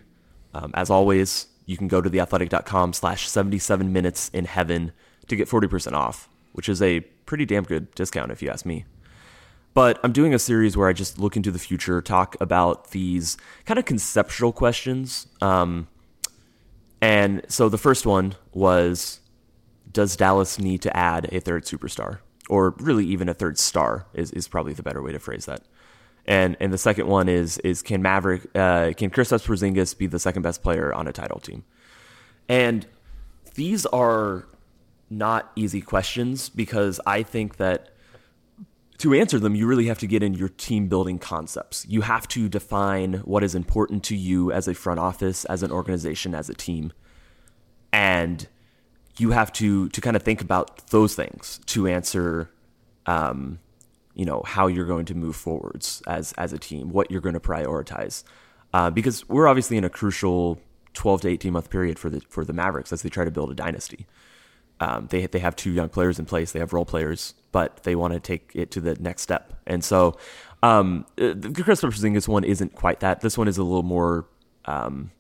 um, 0.54 0.72
as 0.74 0.90
always, 0.90 1.48
you 1.66 1.78
can 1.78 1.88
go 1.88 2.02
to 2.02 2.10
theathletic.com 2.10 2.94
slash 2.94 3.28
77 3.28 3.92
minutes 3.92 4.30
in 4.30 4.46
heaven 4.46 4.92
to 5.28 5.36
get 5.36 5.48
40% 5.48 5.94
off, 5.94 6.30
which 6.54 6.68
is 6.68 6.82
a 6.82 7.02
pretty 7.26 7.46
damn 7.46 7.64
good 7.64 7.94
discount 7.96 8.32
if 8.32 8.42
you 8.42 8.50
ask 8.50 8.66
me. 8.66 8.86
But 9.74 10.00
I'm 10.04 10.12
doing 10.12 10.34
a 10.34 10.40
series 10.40 10.76
where 10.76 10.90
I 10.90 10.94
just 10.94 11.20
look 11.20 11.38
into 11.38 11.52
the 11.52 11.60
future, 11.60 12.02
talk 12.02 12.36
about 12.42 12.92
these 12.92 13.38
kind 13.66 13.78
of 13.78 13.86
conceptual 13.86 14.52
questions. 14.52 15.28
Um, 15.42 15.88
and 17.02 17.44
so 17.48 17.70
the 17.70 17.78
first 17.78 18.06
one 18.06 18.36
was 18.52 19.20
Does 19.92 20.16
Dallas 20.16 20.60
need 20.60 20.82
to 20.82 20.98
add 20.98 21.32
a 21.32 21.40
third 21.40 21.66
superstar? 21.66 22.20
Or 22.50 22.72
really, 22.80 23.06
even 23.06 23.30
a 23.30 23.34
third 23.34 23.60
star 23.60 24.08
is, 24.14 24.32
is 24.32 24.48
probably 24.48 24.74
the 24.74 24.84
better 24.84 25.04
way 25.04 25.12
to 25.12 25.20
phrase 25.20 25.46
that 25.46 25.64
and 26.30 26.56
and 26.60 26.72
the 26.72 26.78
second 26.78 27.08
one 27.08 27.28
is 27.28 27.58
is 27.60 27.82
can 27.82 28.02
Maverick 28.02 28.44
uh, 28.56 28.94
can 28.96 29.10
Kristaps 29.10 29.46
Porzingis 29.46 29.98
be 29.98 30.06
the 30.06 30.20
second 30.20 30.44
best 30.44 30.62
player 30.62 30.94
on 30.94 31.08
a 31.08 31.12
title 31.12 31.40
team? 31.40 31.66
And 32.48 32.86
these 33.56 33.86
are 33.88 34.48
not 35.10 35.52
easy 35.56 35.82
questions 35.82 36.48
because 36.50 37.02
I 37.06 37.24
think 37.24 37.58
that 37.58 37.90
to 39.00 39.14
answer 39.14 39.40
them, 39.40 39.56
you 39.56 39.66
really 39.66 39.88
have 39.88 40.00
to 40.00 40.08
get 40.08 40.22
in 40.24 40.34
your 40.34 40.50
team 40.50 40.88
building 40.88 41.20
concepts. 41.20 41.86
You 41.90 42.02
have 42.02 42.28
to 42.30 42.50
define 42.50 43.16
what 43.26 43.44
is 43.44 43.56
important 43.56 44.04
to 44.06 44.16
you 44.16 44.52
as 44.52 44.68
a 44.68 44.74
front 44.74 45.00
office, 45.00 45.46
as 45.46 45.64
an 45.64 45.72
organization, 45.72 46.36
as 46.36 46.50
a 46.50 46.54
team. 46.54 46.92
And 47.92 48.48
you 49.18 49.32
have 49.32 49.52
to 49.54 49.90
to 49.90 50.02
kind 50.02 50.16
of 50.16 50.24
think 50.24 50.42
about 50.42 50.88
those 50.88 51.16
things 51.16 51.60
to 51.68 51.88
answer 51.88 52.50
um, 53.06 53.60
you 54.16 54.26
know 54.26 54.44
how 54.46 54.68
you're 54.68 54.86
going 54.86 55.06
to 55.06 55.16
move 55.16 55.36
forwards 55.36 56.04
as 56.06 56.34
as 56.34 56.52
a 56.54 56.60
team, 56.60 56.92
what 56.92 57.10
you're 57.10 57.22
going 57.22 57.34
to 57.34 57.40
prioritize, 57.40 58.24
uh, 58.74 58.90
because 58.90 59.28
we're 59.30 59.48
obviously 59.48 59.78
in 59.78 59.84
a 59.86 59.90
crucial 59.90 60.60
12 60.94 61.22
to 61.22 61.30
18 61.30 61.54
month 61.54 61.70
period 61.70 61.98
for 61.98 62.10
the 62.10 62.22
for 62.28 62.44
the 62.44 62.54
Mavericks 62.54 62.92
as 62.92 63.02
they 63.02 63.10
try 63.10 63.24
to 63.24 63.32
build 63.32 63.50
a 63.50 63.56
dynasty. 63.56 64.06
Um, 64.80 65.08
they 65.10 65.26
they 65.26 65.40
have 65.40 65.56
two 65.56 65.72
young 65.72 65.90
players 65.90 66.20
in 66.20 66.26
place, 66.26 66.52
they 66.52 66.60
have 66.60 66.74
role 66.74 66.86
players, 66.86 67.34
but 67.52 67.84
they 67.84 67.96
want 67.96 68.14
to 68.14 68.20
take 68.20 68.52
it 68.54 68.72
to 68.72 68.82
the 68.82 68.96
next 68.96 69.24
step. 69.24 69.54
And 69.68 69.84
so, 69.84 70.18
um, 70.64 71.06
uh, 71.18 71.34
the 71.36 71.64
Chris 71.64 71.82
Porzingis 71.82 72.28
one 72.28 72.44
isn't 72.44 72.76
quite 72.76 73.02
that. 73.02 73.22
This 73.22 73.38
one 73.38 73.48
is 73.48 73.58
a 73.58 73.64
little 73.64 73.84
more 73.84 74.26
um, 74.66 75.12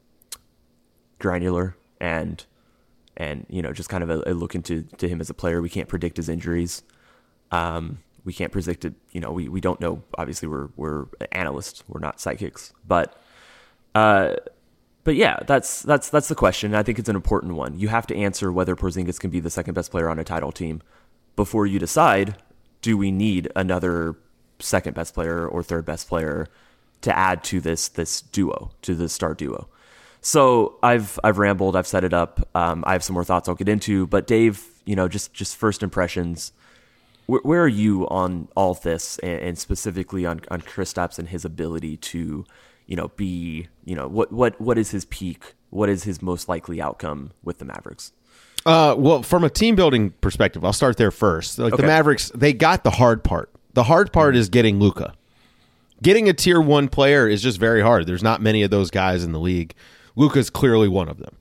granular 1.19 1.75
and 1.99 2.45
and 3.17 3.45
you 3.49 3.61
know 3.61 3.73
just 3.73 3.89
kind 3.89 4.03
of 4.03 4.09
a, 4.09 4.23
a, 4.27 4.33
look 4.33 4.55
into 4.55 4.83
to 4.97 5.07
him 5.07 5.19
as 5.19 5.29
a 5.29 5.33
player. 5.33 5.61
We 5.61 5.69
can't 5.69 5.89
predict 5.89 6.17
his 6.17 6.29
injuries. 6.29 6.81
Um, 7.51 7.99
we 8.23 8.33
can't 8.33 8.51
predict 8.51 8.85
it. 8.85 8.93
You 9.11 9.21
know, 9.21 9.31
we, 9.31 9.49
we 9.49 9.61
don't 9.61 9.79
know. 9.81 10.03
Obviously, 10.17 10.47
we're 10.47 10.69
we're 10.75 11.05
analysts. 11.31 11.83
We're 11.87 11.99
not 11.99 12.19
psychics. 12.19 12.73
But 12.87 13.19
uh, 13.95 14.35
but 15.09 15.15
yeah, 15.15 15.39
that's 15.47 15.81
that's 15.81 16.07
that's 16.07 16.27
the 16.27 16.35
question. 16.35 16.75
I 16.75 16.83
think 16.83 16.99
it's 16.99 17.09
an 17.09 17.15
important 17.15 17.55
one. 17.55 17.79
You 17.79 17.87
have 17.87 18.05
to 18.05 18.15
answer 18.15 18.51
whether 18.51 18.75
Porzingis 18.75 19.19
can 19.19 19.31
be 19.31 19.39
the 19.39 19.49
second 19.49 19.73
best 19.73 19.89
player 19.89 20.07
on 20.07 20.19
a 20.19 20.23
title 20.23 20.51
team 20.51 20.83
before 21.35 21.65
you 21.65 21.79
decide 21.79 22.35
do 22.83 22.95
we 22.95 23.09
need 23.09 23.51
another 23.55 24.17
second 24.59 24.93
best 24.93 25.15
player 25.15 25.47
or 25.47 25.63
third 25.63 25.83
best 25.83 26.07
player 26.07 26.47
to 27.01 27.17
add 27.17 27.43
to 27.45 27.59
this 27.59 27.87
this 27.87 28.21
duo 28.21 28.69
to 28.83 28.93
the 28.93 29.09
star 29.09 29.33
duo. 29.33 29.67
So 30.21 30.77
I've 30.83 31.17
I've 31.23 31.39
rambled. 31.39 31.75
I've 31.75 31.87
set 31.87 32.03
it 32.03 32.13
up. 32.13 32.47
Um, 32.53 32.83
I 32.85 32.93
have 32.93 33.03
some 33.03 33.15
more 33.15 33.23
thoughts 33.23 33.49
I'll 33.49 33.55
get 33.55 33.67
into. 33.67 34.05
But 34.05 34.27
Dave, 34.27 34.63
you 34.85 34.95
know, 34.95 35.07
just 35.07 35.33
just 35.33 35.57
first 35.57 35.81
impressions 35.81 36.51
where, 37.25 37.41
where 37.41 37.63
are 37.63 37.67
you 37.67 38.07
on 38.09 38.47
all 38.55 38.75
this, 38.75 39.17
and, 39.23 39.41
and 39.41 39.57
specifically 39.57 40.27
on 40.27 40.41
on 40.51 40.61
Kristaps 40.61 41.17
and 41.17 41.29
his 41.29 41.45
ability 41.45 41.97
to, 41.97 42.45
you 42.89 42.95
know, 42.95 43.09
be, 43.09 43.67
you 43.85 43.95
know, 43.95 44.07
what 44.07 44.31
what 44.31 44.59
what 44.59 44.79
is 44.79 44.89
his 44.89 45.05
peak? 45.05 45.53
What 45.69 45.89
is 45.89 46.03
his 46.05 46.23
most 46.23 46.49
likely 46.49 46.81
outcome 46.81 47.31
with 47.43 47.59
the 47.59 47.65
Mavericks? 47.65 48.11
Uh, 48.65 48.95
well, 48.97 49.21
from 49.21 49.43
a 49.43 49.49
team 49.49 49.75
building 49.75 50.09
perspective, 50.21 50.65
I'll 50.65 50.73
start 50.73 50.97
there 50.97 51.11
first. 51.11 51.59
Like 51.59 51.73
okay. 51.73 51.81
the 51.81 51.87
Mavericks, 51.87 52.31
they 52.33 52.51
got 52.51 52.83
the 52.83 52.89
hard 52.89 53.23
part. 53.23 53.51
The 53.73 53.83
hard 53.83 54.11
part 54.11 54.33
mm-hmm. 54.33 54.39
is 54.39 54.49
getting 54.49 54.79
Luka. 54.79 55.13
Getting 56.01 56.27
a 56.27 56.33
tier 56.33 56.59
one 56.59 56.87
player 56.87 57.27
is 57.27 57.43
just 57.43 57.59
very 57.59 57.81
hard. 57.81 58.07
There's 58.07 58.23
not 58.23 58.41
many 58.41 58.63
of 58.63 58.71
those 58.71 58.89
guys 58.89 59.23
in 59.23 59.33
the 59.33 59.39
league. 59.39 59.75
Luka's 60.15 60.49
clearly 60.49 60.87
one 60.87 61.09
of 61.09 61.19
them. 61.19 61.35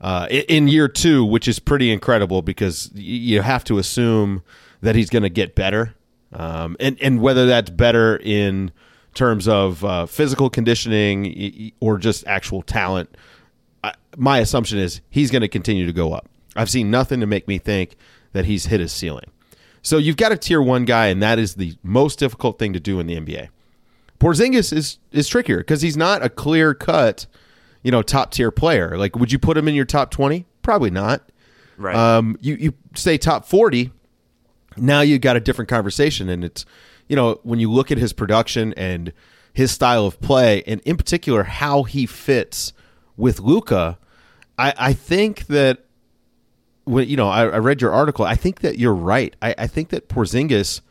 Uh, 0.00 0.26
in 0.30 0.66
year 0.66 0.88
two, 0.88 1.24
which 1.24 1.46
is 1.46 1.60
pretty 1.60 1.92
incredible 1.92 2.42
because 2.42 2.90
you 2.94 3.42
have 3.42 3.62
to 3.62 3.78
assume 3.78 4.42
that 4.80 4.96
he's 4.96 5.08
going 5.08 5.22
to 5.22 5.30
get 5.30 5.54
better, 5.54 5.94
um, 6.32 6.76
and 6.80 7.00
and 7.00 7.20
whether 7.20 7.46
that's 7.46 7.70
better 7.70 8.16
in 8.16 8.72
terms 9.20 9.46
of 9.46 9.84
uh, 9.84 10.06
physical 10.06 10.48
conditioning 10.48 11.72
or 11.78 11.98
just 11.98 12.26
actual 12.26 12.62
talent. 12.62 13.14
I, 13.84 13.92
my 14.16 14.38
assumption 14.38 14.78
is 14.78 15.02
he's 15.10 15.30
going 15.30 15.42
to 15.42 15.48
continue 15.48 15.84
to 15.84 15.92
go 15.92 16.14
up. 16.14 16.26
I've 16.56 16.70
seen 16.70 16.90
nothing 16.90 17.20
to 17.20 17.26
make 17.26 17.46
me 17.46 17.58
think 17.58 17.96
that 18.32 18.46
he's 18.46 18.64
hit 18.64 18.80
his 18.80 18.92
ceiling. 18.92 19.30
So 19.82 19.98
you've 19.98 20.16
got 20.16 20.32
a 20.32 20.38
tier 20.38 20.62
one 20.62 20.86
guy, 20.86 21.08
and 21.08 21.22
that 21.22 21.38
is 21.38 21.56
the 21.56 21.76
most 21.82 22.18
difficult 22.18 22.58
thing 22.58 22.72
to 22.72 22.80
do 22.80 22.98
in 22.98 23.06
the 23.06 23.14
NBA. 23.14 23.50
Porzingis 24.18 24.72
is 24.72 24.98
is 25.12 25.28
trickier 25.28 25.58
because 25.58 25.82
he's 25.82 25.98
not 25.98 26.24
a 26.24 26.30
clear 26.30 26.72
cut, 26.72 27.26
you 27.82 27.90
know, 27.90 28.00
top 28.00 28.30
tier 28.30 28.50
player. 28.50 28.96
Like, 28.96 29.16
would 29.16 29.32
you 29.32 29.38
put 29.38 29.56
him 29.56 29.68
in 29.68 29.74
your 29.74 29.84
top 29.84 30.10
twenty? 30.10 30.46
Probably 30.62 30.90
not. 30.90 31.30
Right. 31.76 31.94
Um, 31.94 32.38
you 32.40 32.54
you 32.54 32.74
say 32.94 33.18
top 33.18 33.44
forty 33.44 33.90
now 34.76 35.00
you've 35.00 35.20
got 35.20 35.36
a 35.36 35.40
different 35.40 35.68
conversation 35.68 36.28
and 36.28 36.44
it's 36.44 36.64
you 37.10 37.16
know 37.16 37.40
when 37.42 37.58
you 37.58 37.70
look 37.70 37.90
at 37.90 37.98
his 37.98 38.12
production 38.12 38.72
and 38.76 39.12
his 39.52 39.72
style 39.72 40.06
of 40.06 40.20
play 40.20 40.62
and 40.64 40.80
in 40.82 40.96
particular 40.96 41.42
how 41.42 41.82
he 41.82 42.06
fits 42.06 42.72
with 43.16 43.40
Luka, 43.40 43.98
I, 44.56 44.72
I 44.78 44.92
think 44.92 45.48
that 45.48 45.84
when 46.84 47.08
you 47.08 47.16
know 47.16 47.28
I, 47.28 47.46
I, 47.48 47.58
read 47.58 47.82
your 47.82 47.90
article 47.90 48.24
I 48.24 48.36
think 48.36 48.60
that 48.60 48.78
you're 48.78 48.94
right. 48.94 49.34
I, 49.42 49.56
I 49.58 49.66
think 49.66 49.88
that 49.88 50.08
Porzingis 50.08 50.82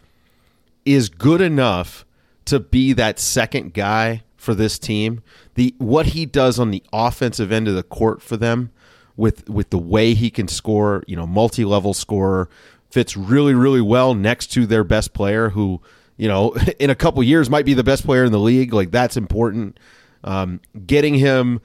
is 0.86 1.08
good 1.08 1.40
enough 1.40 2.06
to 2.46 2.60
be 2.60 2.92
that 2.94 3.18
second 3.18 3.74
guy 3.74 4.24
for 4.36 4.54
this 4.54 4.78
team. 4.78 5.24
The 5.56 5.74
what 5.78 6.08
he 6.08 6.26
does 6.26 6.60
on 6.60 6.72
the 6.72 6.84
offensive 6.92 7.50
end 7.50 7.70
of 7.70 7.76
the 7.76 7.84
court 7.84 8.22
for 8.22 8.36
them 8.36 8.72
with 9.16 9.50
with 9.50 9.70
the 9.70 9.80
way 9.80 10.16
he 10.16 10.30
can 10.30 10.50
score 10.50 11.02
you 11.08 11.16
know 11.16 11.26
multi-level 11.26 11.94
scorer 11.94 12.50
fits 12.90 13.16
really, 13.16 13.54
really 13.54 13.82
well 13.82 14.14
next 14.14 14.48
to 14.48 14.66
their 14.66 14.84
best 14.84 15.14
player, 15.14 15.50
who 15.50 15.82
you 16.20 16.28
know 16.28 16.54
in 16.80 16.92
a 16.92 16.96
couple 16.96 17.24
years 17.24 17.50
might 17.50 17.66
be 17.66 17.74
the 17.74 17.84
best 17.84 18.06
player 18.06 18.24
in 18.24 18.32
the 18.32 18.40
league. 18.40 18.72
Like 18.74 18.92
that's 18.92 19.18
important. 19.18 19.80
Um, 20.24 20.60
getting 20.86 21.16
him 21.16 21.62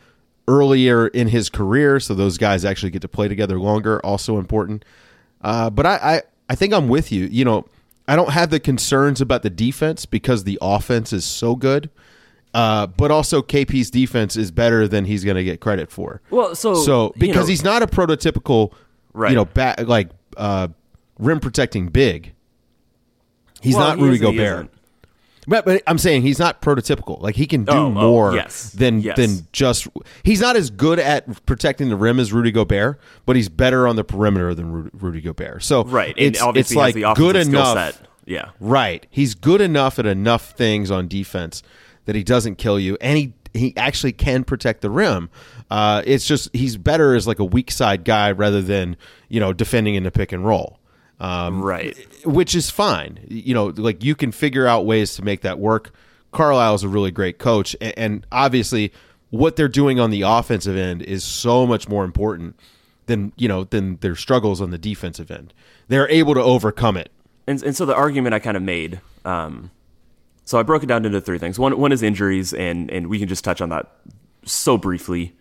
earlier 0.48 1.08
in 1.08 1.28
his 1.28 1.48
career, 1.50 1.98
so 2.00 2.14
those 2.14 2.38
guys 2.38 2.64
actually 2.64 2.90
get 2.90 3.02
to 3.02 3.08
play 3.08 3.28
together 3.28 3.58
longer. 3.58 4.00
Also 4.04 4.38
important. 4.38 4.84
Uh, 5.40 5.70
but 5.70 5.84
I, 5.86 5.94
I, 5.96 6.22
I 6.50 6.54
think 6.54 6.72
I'm 6.72 6.88
with 6.88 7.10
you. 7.10 7.24
You 7.26 7.44
know, 7.44 7.66
I 8.06 8.14
don't 8.16 8.30
have 8.30 8.50
the 8.50 8.60
concerns 8.60 9.20
about 9.20 9.42
the 9.42 9.50
defense 9.50 10.06
because 10.06 10.44
the 10.44 10.58
offense 10.62 11.12
is 11.12 11.24
so 11.24 11.56
good. 11.56 11.90
Uh, 12.52 12.86
but 12.86 13.10
also 13.10 13.42
KP's 13.42 13.90
defense 13.90 14.36
is 14.36 14.52
better 14.52 14.86
than 14.86 15.06
he's 15.06 15.24
going 15.24 15.36
to 15.36 15.42
get 15.42 15.60
credit 15.60 15.90
for. 15.90 16.20
Well, 16.30 16.54
so 16.54 16.74
so 16.74 17.06
you 17.06 17.12
because 17.20 17.46
know- 17.46 17.50
he's 17.50 17.64
not 17.64 17.82
a 17.82 17.86
prototypical, 17.88 18.72
Right. 19.12 19.30
you 19.30 19.36
know, 19.36 19.46
back 19.46 19.80
like 19.80 20.10
uh, 20.36 20.68
rim 21.18 21.40
protecting 21.40 21.88
big. 21.88 22.33
He's 23.64 23.74
Well, 23.74 23.88
not 23.88 23.98
he 23.98 24.04
Rudy 24.04 24.18
Gobert. 24.18 24.68
But, 25.46 25.66
but 25.66 25.82
I'm 25.86 25.98
saying 25.98 26.22
he's 26.22 26.38
not 26.38 26.62
prototypical. 26.62 27.20
Like 27.20 27.34
he 27.34 27.46
can 27.46 27.64
do 27.64 27.72
Oh, 27.72 27.86
oh, 27.86 27.90
more 27.90 28.34
yes. 28.34 28.70
than 28.70 29.00
Yes. 29.00 29.16
than 29.16 29.46
just. 29.52 29.86
He's 30.22 30.40
not 30.40 30.56
as 30.56 30.70
good 30.70 30.98
at 30.98 31.44
protecting 31.44 31.90
the 31.90 31.96
rim 31.96 32.18
as 32.18 32.32
Rudy 32.32 32.50
Gobert, 32.50 32.98
but 33.26 33.36
he's 33.36 33.50
better 33.50 33.86
on 33.86 33.96
the 33.96 34.04
perimeter 34.04 34.54
than 34.54 34.72
Ru- 34.72 34.90
Rudy 34.94 35.20
Gobert. 35.20 35.62
So 35.62 35.84
right, 35.84 36.14
it's, 36.16 36.40
it's 36.54 36.74
like 36.74 36.94
good 37.16 37.36
enough. 37.36 37.76
set. 37.76 38.08
Yeah, 38.26 38.50
Right, 38.58 39.06
he's 39.10 39.34
good 39.34 39.60
enough 39.60 39.98
at 39.98 40.06
enough 40.06 40.52
things 40.52 40.90
on 40.90 41.08
defense 41.08 41.62
that 42.06 42.14
he 42.16 42.22
doesn't 42.24 42.56
kill 42.56 42.80
you, 42.80 42.96
and 43.02 43.18
he 43.18 43.34
he 43.52 43.76
actually 43.76 44.12
can 44.12 44.44
protect 44.44 44.80
the 44.80 44.88
rim. 44.88 45.28
Uh, 45.70 46.00
it's 46.06 46.26
just 46.26 46.48
he's 46.56 46.78
better 46.78 47.14
as 47.14 47.26
like 47.26 47.38
a 47.38 47.44
weak 47.44 47.70
side 47.70 48.02
guy 48.02 48.32
rather 48.32 48.62
than 48.62 48.96
you 49.28 49.40
know 49.40 49.52
defending 49.52 49.94
in 49.94 50.04
the 50.04 50.10
pick 50.10 50.32
and 50.32 50.46
roll. 50.46 50.78
Um, 51.20 51.62
right. 51.62 51.96
which 52.24 52.54
is 52.54 52.70
fine. 52.70 53.20
You 53.28 53.54
know, 53.54 53.66
like 53.66 54.02
you 54.02 54.14
can 54.14 54.32
figure 54.32 54.66
out 54.66 54.84
ways 54.84 55.14
to 55.16 55.22
make 55.22 55.42
that 55.42 55.58
work. 55.58 55.94
Carlisle's 56.32 56.82
a 56.82 56.88
really 56.88 57.12
great 57.12 57.38
coach, 57.38 57.76
and, 57.80 57.94
and 57.96 58.26
obviously, 58.32 58.92
what 59.30 59.56
they're 59.56 59.68
doing 59.68 60.00
on 60.00 60.10
the 60.10 60.22
offensive 60.22 60.76
end 60.76 61.02
is 61.02 61.22
so 61.22 61.66
much 61.66 61.88
more 61.88 62.04
important 62.04 62.58
than 63.06 63.32
you 63.36 63.46
know 63.48 63.64
than 63.64 63.96
their 63.98 64.16
struggles 64.16 64.60
on 64.60 64.70
the 64.70 64.78
defensive 64.78 65.30
end. 65.30 65.54
They're 65.88 66.08
able 66.08 66.34
to 66.34 66.42
overcome 66.42 66.96
it. 66.96 67.10
and 67.46 67.62
and 67.62 67.76
so 67.76 67.86
the 67.86 67.94
argument 67.94 68.34
I 68.34 68.38
kind 68.40 68.56
of 68.56 68.62
made. 68.62 69.00
Um, 69.24 69.70
so 70.44 70.58
I 70.58 70.62
broke 70.62 70.82
it 70.82 70.86
down 70.86 71.04
into 71.04 71.20
three 71.20 71.38
things. 71.38 71.58
One 71.58 71.78
one 71.78 71.92
is 71.92 72.02
injuries, 72.02 72.52
and 72.52 72.90
and 72.90 73.08
we 73.08 73.18
can 73.18 73.28
just 73.28 73.44
touch 73.44 73.60
on 73.60 73.68
that 73.70 73.90
so 74.44 74.76
briefly. 74.76 75.34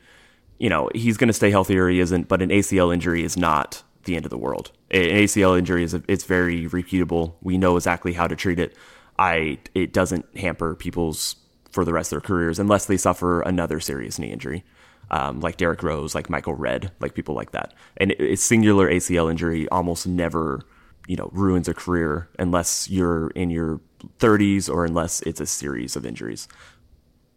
You 0.60 0.70
know, 0.70 0.90
he's 0.94 1.18
going 1.18 1.28
to 1.28 1.34
stay 1.34 1.52
healthy 1.52 1.78
or 1.78 1.90
he 1.90 2.00
isn't, 2.00 2.28
but 2.28 2.42
an 2.42 2.50
ACL 2.50 2.94
injury 2.94 3.24
is 3.24 3.36
not 3.36 3.84
the 4.04 4.16
end 4.16 4.26
of 4.26 4.30
the 4.30 4.38
world. 4.38 4.72
An 4.92 5.02
ACL 5.02 5.58
injury 5.58 5.84
is 5.84 5.94
it's 6.08 6.24
very 6.24 6.68
repeatable. 6.68 7.34
We 7.42 7.58
know 7.58 7.76
exactly 7.76 8.14
how 8.14 8.28
to 8.28 8.36
treat 8.36 8.60
it. 8.60 8.76
I 9.18 9.60
it 9.74 9.94
doesn't 9.94 10.26
hamper 10.38 10.76
people's 10.76 11.36
for 11.72 11.86
the 11.86 11.94
rest 11.94 12.12
of 12.12 12.22
their 12.22 12.28
careers 12.28 12.60
unless 12.60 12.86
they 12.86 12.98
suffer 12.98 13.42
another 13.42 13.80
serious 13.80 14.20
knee 14.20 14.32
injury. 14.32 14.64
Um, 15.12 15.42
like 15.42 15.58
Derrick 15.58 15.84
Rose, 15.84 16.16
like 16.16 16.30
Michael 16.30 16.56
Redd, 16.56 16.92
like 17.00 17.14
people 17.14 17.36
like 17.36 17.52
that. 17.52 17.74
And 17.98 18.12
a 18.20 18.36
singular 18.36 18.90
ACL 18.90 19.30
injury 19.30 19.68
almost 19.70 20.08
never 20.08 20.62
you 21.08 21.16
know 21.16 21.30
ruins 21.34 21.68
a 21.68 21.74
career 21.74 22.30
unless 22.40 22.90
you're 22.90 23.30
in 23.32 23.50
your 23.50 23.82
30s 24.20 24.70
or 24.70 24.86
unless 24.86 25.22
it's 25.22 25.40
a 25.40 25.46
series 25.46 25.96
of 25.96 26.06
injuries. 26.06 26.48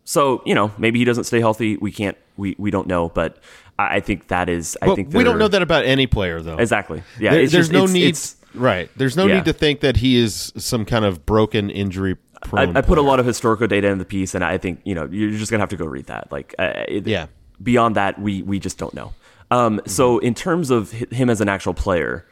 So 0.09 0.41
you 0.47 0.55
know 0.55 0.71
maybe 0.79 0.99
he 0.99 1.05
doesn't 1.05 1.25
stay 1.25 1.41
healthy. 1.41 1.77
We 1.77 1.91
can't 1.93 2.17
we 2.39 2.55
we 2.59 2.71
don't 2.71 2.87
know, 2.87 3.09
but 3.11 3.39
I, 3.79 3.97
I 3.97 4.01
think 4.01 4.29
that 4.29 4.49
is 4.49 4.79
I 4.81 4.87
But 4.87 4.95
think 4.97 5.13
we 5.13 5.23
don't 5.25 5.39
know 5.39 5.49
that 5.49 5.61
about 5.63 5.85
any 5.85 6.07
player, 6.07 6.41
though. 6.41 6.57
exactly. 6.57 7.03
Yeah, 7.21 7.33
There- 7.33 7.43
it's 7.43 7.53
there's 7.53 7.67
just- 7.69 7.73
no 7.73 7.81
it's- 7.85 7.93
need. 7.93 8.05
it's- 8.09 8.37
right. 8.55 8.89
There's 8.97 9.17
no 9.17 9.27
Yeah. 9.27 9.35
need 9.37 9.45
to 9.47 9.53
think 9.53 9.81
that 9.81 9.97
he 9.99 10.17
is 10.17 10.53
some 10.57 10.85
kind 10.87 11.05
of 11.05 11.27
broken 11.27 11.69
injury. 11.69 12.17
I, 12.53 12.63
I 12.77 12.81
put 12.83 12.99
a 12.99 13.03
lot 13.03 13.19
of 13.19 13.27
historical 13.27 13.67
data 13.67 13.89
in 13.89 13.99
the 13.99 14.05
piece, 14.05 14.35
and 14.35 14.45
I 14.45 14.59
think 14.59 14.81
you 14.85 14.95
know 14.95 15.09
you're 15.11 15.33
just 15.33 15.51
gonna 15.51 15.63
have 15.63 15.71
to 15.71 15.77
go 15.77 15.87
read 15.87 16.07
that. 16.07 16.31
Like, 16.31 16.55
uh, 16.59 16.85
Yeah. 16.89 17.27
Beyond 17.63 17.97
that, 17.97 18.21
we 18.21 18.43
we 18.43 18.59
just 18.61 18.79
don't 18.79 18.95
know. 18.95 19.13
Um, 19.51 19.81
So 19.87 20.19
in 20.19 20.35
terms 20.35 20.71
of 20.71 20.91
him 20.93 21.29
as 21.31 21.41
an 21.41 21.49
actual 21.49 21.75
player, 21.75 22.27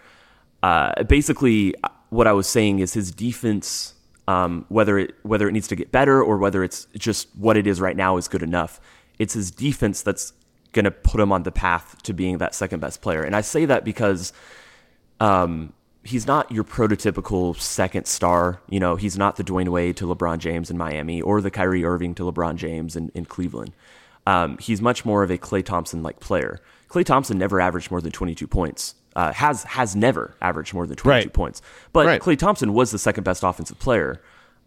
uh, 0.63 1.03
basically 1.05 1.75
what 2.11 2.27
I 2.27 2.33
was 2.33 2.47
saying 2.47 2.79
is 2.79 2.95
his 2.95 3.11
defense, 3.11 3.95
um, 4.27 4.65
whether 4.69 4.99
it 4.99 5.15
whether 5.23 5.49
it 5.49 5.53
needs 5.53 5.69
to 5.69 5.77
get 5.77 5.93
better 5.93 6.23
or 6.23 6.39
whether 6.39 6.65
it's 6.65 6.87
just 6.97 7.29
what 7.37 7.57
it 7.57 7.67
is 7.67 7.81
right 7.81 7.97
now 7.97 8.17
is 8.17 8.29
good 8.29 8.43
enough. 8.43 8.81
It's 9.19 9.35
his 9.35 9.51
defense 9.51 10.03
that's 10.03 10.33
going 10.73 10.85
to 10.85 10.91
put 10.91 11.21
him 11.21 11.33
on 11.33 11.45
the 11.45 11.53
path 11.53 12.03
to 12.03 12.13
being 12.13 12.39
that 12.39 12.55
second 12.55 12.81
best 12.81 13.01
player. 13.01 13.23
And 13.23 13.37
I 13.37 13.43
say 13.43 13.65
that 13.65 13.85
because 13.85 14.33
um, 15.21 15.73
he's 16.03 16.27
not 16.27 16.51
your 16.51 16.65
prototypical 16.65 17.59
second 17.59 18.07
star. 18.07 18.61
You 18.69 18.81
know, 18.81 18.97
he's 18.97 19.17
not 19.17 19.37
the 19.37 19.45
Dwyane 19.45 19.69
Wade 19.69 19.97
to 19.99 20.07
LeBron 20.07 20.39
James 20.39 20.71
in 20.71 20.77
Miami 20.77 21.23
or 21.23 21.41
the 21.41 21.51
Kyrie 21.51 21.85
Irving 21.85 22.15
to 22.17 22.25
LeBron 22.25 22.57
James 22.57 22.97
in, 22.97 23.11
in 23.15 23.25
Cleveland. 23.25 23.73
Um, 24.27 24.59
he's 24.59 24.81
much 24.81 25.05
more 25.05 25.23
of 25.23 25.31
a 25.31 25.39
Klay 25.39 25.65
Thompson 25.65 26.03
like 26.03 26.19
player. 26.19 26.61
Klay 26.95 27.05
Thompson 27.05 27.37
never 27.39 27.61
averaged 27.61 27.91
more 27.91 28.01
than 28.01 28.13
22 28.13 28.47
points. 28.47 28.95
Uh, 29.17 29.33
has 29.33 29.65
has 29.65 29.95
never 29.97 30.35
averaged 30.41 30.73
more 30.75 30.87
than 30.87 30.97
22 30.97 31.09
Right. 31.27 31.33
points. 31.33 31.61
But 31.93 32.07
Right. 32.07 32.21
Klay 32.21 32.39
Thompson 32.39 32.73
was 32.73 32.91
the 32.93 32.99
second 32.99 33.25
best 33.25 33.43
offensive 33.43 33.79
player 33.79 34.21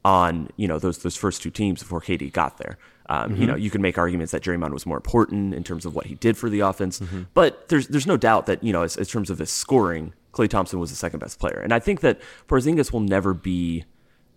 on 0.06 0.50
you 0.58 0.68
know 0.68 0.80
those 0.80 1.00
those 1.00 1.16
first 1.18 1.42
two 1.42 1.50
teams 1.50 1.82
before 1.82 2.02
KD 2.02 2.32
got 2.32 2.58
there. 2.58 2.78
Um, 3.10 3.36
You 3.38 3.48
know, 3.48 3.56
you 3.56 3.70
can 3.70 3.82
make 3.82 3.98
arguments 3.98 4.32
that 4.34 4.44
Draymond 4.44 4.72
was 4.74 4.86
more 4.86 4.98
important 4.98 5.54
in 5.54 5.64
terms 5.64 5.86
of 5.86 5.96
what 5.96 6.06
he 6.08 6.16
did 6.16 6.36
for 6.38 6.50
the 6.50 6.60
offense, 6.62 7.02
but 7.34 7.70
there's 7.70 7.88
there's 7.88 8.08
no 8.08 8.18
doubt 8.18 8.46
that 8.48 8.62
you 8.64 8.74
know, 8.74 8.84
as, 8.84 8.98
in 8.98 9.06
terms 9.06 9.30
of 9.30 9.40
his 9.40 9.50
scoring, 9.50 10.14
Klay 10.34 10.50
Thompson 10.50 10.80
was 10.80 10.90
the 10.90 10.96
second 10.98 11.20
best 11.20 11.40
player, 11.40 11.60
and 11.64 11.74
I 11.74 11.80
think 11.80 12.02
that 12.02 12.20
Porzingis 12.50 12.92
will 12.92 13.00
never 13.02 13.34
be 13.34 13.86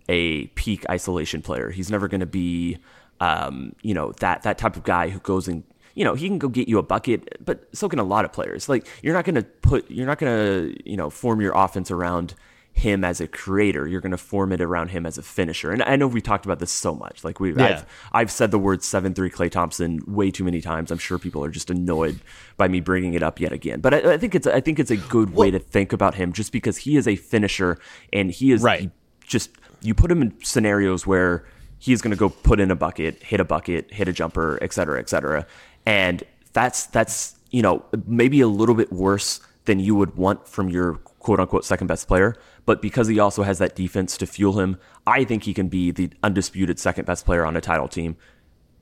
a 0.09 0.47
peak 0.49 0.85
isolation 0.89 1.43
player. 1.43 1.71
He's 1.71 1.91
never 1.91 2.07
going 2.09 2.21
to 2.21 2.27
be, 2.27 2.79
um, 3.21 3.75
you 3.83 3.95
know, 3.95 4.13
that 4.21 4.43
that 4.43 4.57
type 4.59 4.77
of 4.77 4.83
guy 4.85 5.09
who 5.09 5.19
goes 5.21 5.47
and 5.49 5.63
you 5.95 6.05
know 6.05 6.15
he 6.15 6.29
can 6.29 6.39
go 6.39 6.49
get 6.49 6.69
you 6.69 6.79
a 6.79 6.83
bucket, 6.83 7.45
but 7.45 7.69
so 7.75 7.89
can 7.89 7.99
a 7.99 8.05
lot 8.05 8.25
of 8.25 8.33
players. 8.33 8.69
Like 8.69 8.87
you're 9.03 9.15
not 9.15 9.25
going 9.25 9.35
to 9.37 9.43
put, 9.43 9.91
you're 9.91 10.07
not 10.07 10.19
going 10.19 10.33
to 10.75 10.91
you 10.91 10.97
know 10.97 11.11
form 11.11 11.41
your 11.41 11.53
offense 11.57 11.91
around 11.91 12.35
him 12.73 13.03
as 13.05 13.21
a 13.21 13.27
creator. 13.27 13.87
You're 13.87 14.01
going 14.01 14.13
to 14.13 14.17
form 14.17 14.53
it 14.53 14.61
around 14.61 14.89
him 14.89 15.05
as 15.05 15.19
a 15.19 15.23
finisher. 15.23 15.73
And 15.73 15.83
I 15.83 15.97
know 15.97 16.07
we 16.07 16.21
talked 16.21 16.45
about 16.47 16.61
this 16.61 16.71
so 16.71 16.95
much. 16.95 17.25
Like 17.25 17.41
we, 17.41 17.53
Yeah. 17.53 17.65
I've, 17.67 17.87
I've 18.13 18.31
said 18.31 18.53
the 18.53 18.61
word 18.61 18.85
seven 18.85 19.13
three 19.13 19.29
Klay 19.29 19.51
Thompson 19.51 20.01
way 20.07 20.31
too 20.31 20.45
many 20.45 20.61
times. 20.61 20.93
I'm 20.93 20.99
sure 20.99 21.19
people 21.19 21.45
are 21.45 21.51
just 21.51 21.69
annoyed 21.69 22.21
by 22.57 22.69
me 22.69 22.81
bringing 22.81 23.15
it 23.15 23.23
up 23.25 23.41
yet 23.41 23.53
again. 23.53 23.81
But 23.81 23.95
I, 23.95 24.13
I 24.13 24.19
think 24.19 24.35
it's 24.37 24.47
I 24.47 24.61
think 24.61 24.79
it's 24.79 24.93
a 24.93 24.97
good 24.97 25.35
way 25.35 25.51
to 25.51 25.59
think 25.59 25.93
about 25.93 26.15
him, 26.15 26.33
just 26.33 26.53
because 26.53 26.79
he 26.79 26.97
is 26.97 27.09
a 27.09 27.17
finisher 27.17 27.77
and 28.13 28.31
he 28.31 28.53
is 28.53 28.63
Right. 28.63 28.81
he 28.83 28.91
just 29.27 29.51
you 29.83 29.93
put 29.95 30.11
him 30.11 30.23
in 30.23 30.35
scenarios 30.43 31.07
where 31.07 31.45
he's 31.79 32.01
going 32.03 32.11
to 32.13 32.17
go 32.17 32.29
put 32.29 32.61
in 32.61 32.71
a 32.71 32.77
bucket, 32.77 33.23
hit 33.23 33.41
a 33.41 33.45
bucket, 33.45 33.93
hit 33.93 34.07
a 34.07 34.13
jumper, 34.13 34.59
et 34.63 34.73
cetera, 34.73 35.01
et 35.01 35.09
cetera. 35.09 35.47
And 35.87 36.23
that's 36.53 36.87
that's 36.87 37.37
you 37.51 37.63
know 37.63 37.85
maybe 38.07 38.41
a 38.41 38.49
little 38.49 38.75
bit 38.75 38.93
worse 38.93 39.41
than 39.65 39.79
you 39.79 39.95
would 39.95 40.17
want 40.17 40.49
from 40.49 40.69
your 40.69 40.95
quote 40.95 41.41
unquote 41.41 41.65
second 41.65 41.87
best 41.87 42.09
player. 42.09 42.35
But 42.67 42.83
because 42.83 43.09
he 43.09 43.19
also 43.19 43.43
has 43.43 43.59
that 43.59 43.75
defense 43.75 44.17
to 44.19 44.27
fuel 44.27 44.59
him, 44.59 44.79
I 45.07 45.25
think 45.25 45.45
he 45.45 45.55
can 45.55 45.69
be 45.69 45.91
the 45.91 46.11
undisputed 46.23 46.79
second 46.79 47.05
best 47.05 47.25
player 47.25 47.45
on 47.45 47.57
a 47.57 47.61
title 47.61 47.89
team. 47.89 48.17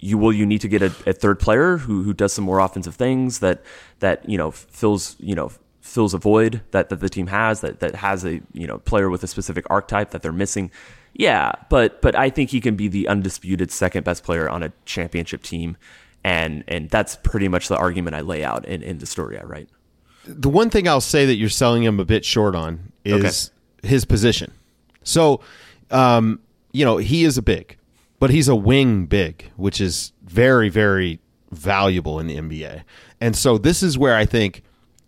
You 0.01 0.19
will 0.19 0.33
you 0.33 0.47
need 0.47 0.61
to 0.61 0.69
get 0.69 0.83
a, 0.83 0.93
a 1.07 1.13
third 1.13 1.41
player 1.41 1.79
who 1.79 2.03
who 2.03 2.15
does 2.15 2.33
some 2.33 2.45
more 2.45 2.61
offensive 2.61 2.95
things 2.95 3.41
that 3.41 3.63
that 4.01 4.29
you 4.29 4.39
know 4.39 4.51
fills 4.51 5.17
you 5.19 5.35
know 5.35 5.51
fills 5.81 6.13
a 6.13 6.19
void 6.19 6.61
that, 6.71 6.91
that 6.91 7.01
the 7.01 7.09
team 7.09 7.29
has 7.29 7.63
that 7.63 7.81
that 7.81 7.97
has 7.97 8.25
a 8.25 8.41
you 8.53 8.67
know 8.67 8.79
player 8.79 9.11
with 9.11 9.23
a 9.23 9.27
specific 9.27 9.65
archetype 9.71 10.11
that 10.11 10.23
they're 10.23 10.33
missing. 10.33 10.71
Yeah, 11.15 11.53
but 11.69 12.01
but 12.01 12.15
I 12.15 12.31
think 12.31 12.51
he 12.51 12.61
can 12.61 12.77
be 12.77 12.89
the 12.89 13.09
undisputed 13.09 13.73
second 13.73 14.05
best 14.05 14.23
player 14.23 14.49
on 14.49 14.63
a 14.63 14.73
championship 14.85 15.43
team, 15.43 15.77
and 16.25 16.65
and 16.69 16.91
that's 16.91 17.17
pretty 17.17 17.49
much 17.49 17.69
the 17.69 17.77
argument 17.77 18.17
I 18.17 18.21
lay 18.21 18.45
out 18.45 18.65
in, 18.67 18.83
in 18.83 18.99
the 18.99 19.07
story 19.07 19.39
I 19.39 19.45
write. 19.45 19.69
the 20.25 20.49
one 20.49 20.71
thing 20.71 20.87
I'll 20.87 21.01
say 21.01 21.27
that 21.27 21.37
you're 21.37 21.49
selling 21.49 21.83
him 21.83 21.99
a 21.99 22.05
bit 22.05 22.25
short 22.25 22.55
on 22.55 22.93
is 23.05 23.51
his 23.83 24.05
position. 24.05 24.53
So, 25.03 25.41
um, 25.91 26.41
you 26.73 26.85
know, 26.85 26.99
he 26.99 27.25
is 27.25 27.39
a 27.39 27.43
big, 27.43 27.77
but 28.19 28.31
he's 28.31 28.49
a 28.49 28.57
wing 28.57 29.07
big, 29.07 29.51
which 29.57 29.81
is 29.81 30.13
very, 30.25 30.69
very 30.69 31.21
valuable 31.51 32.21
in 32.21 32.27
the 32.27 32.37
NBA. 32.37 32.83
And 33.21 33.35
so 33.35 33.57
this 33.57 33.83
is 33.83 33.97
where 33.97 34.15
I 34.15 34.27
think 34.27 34.63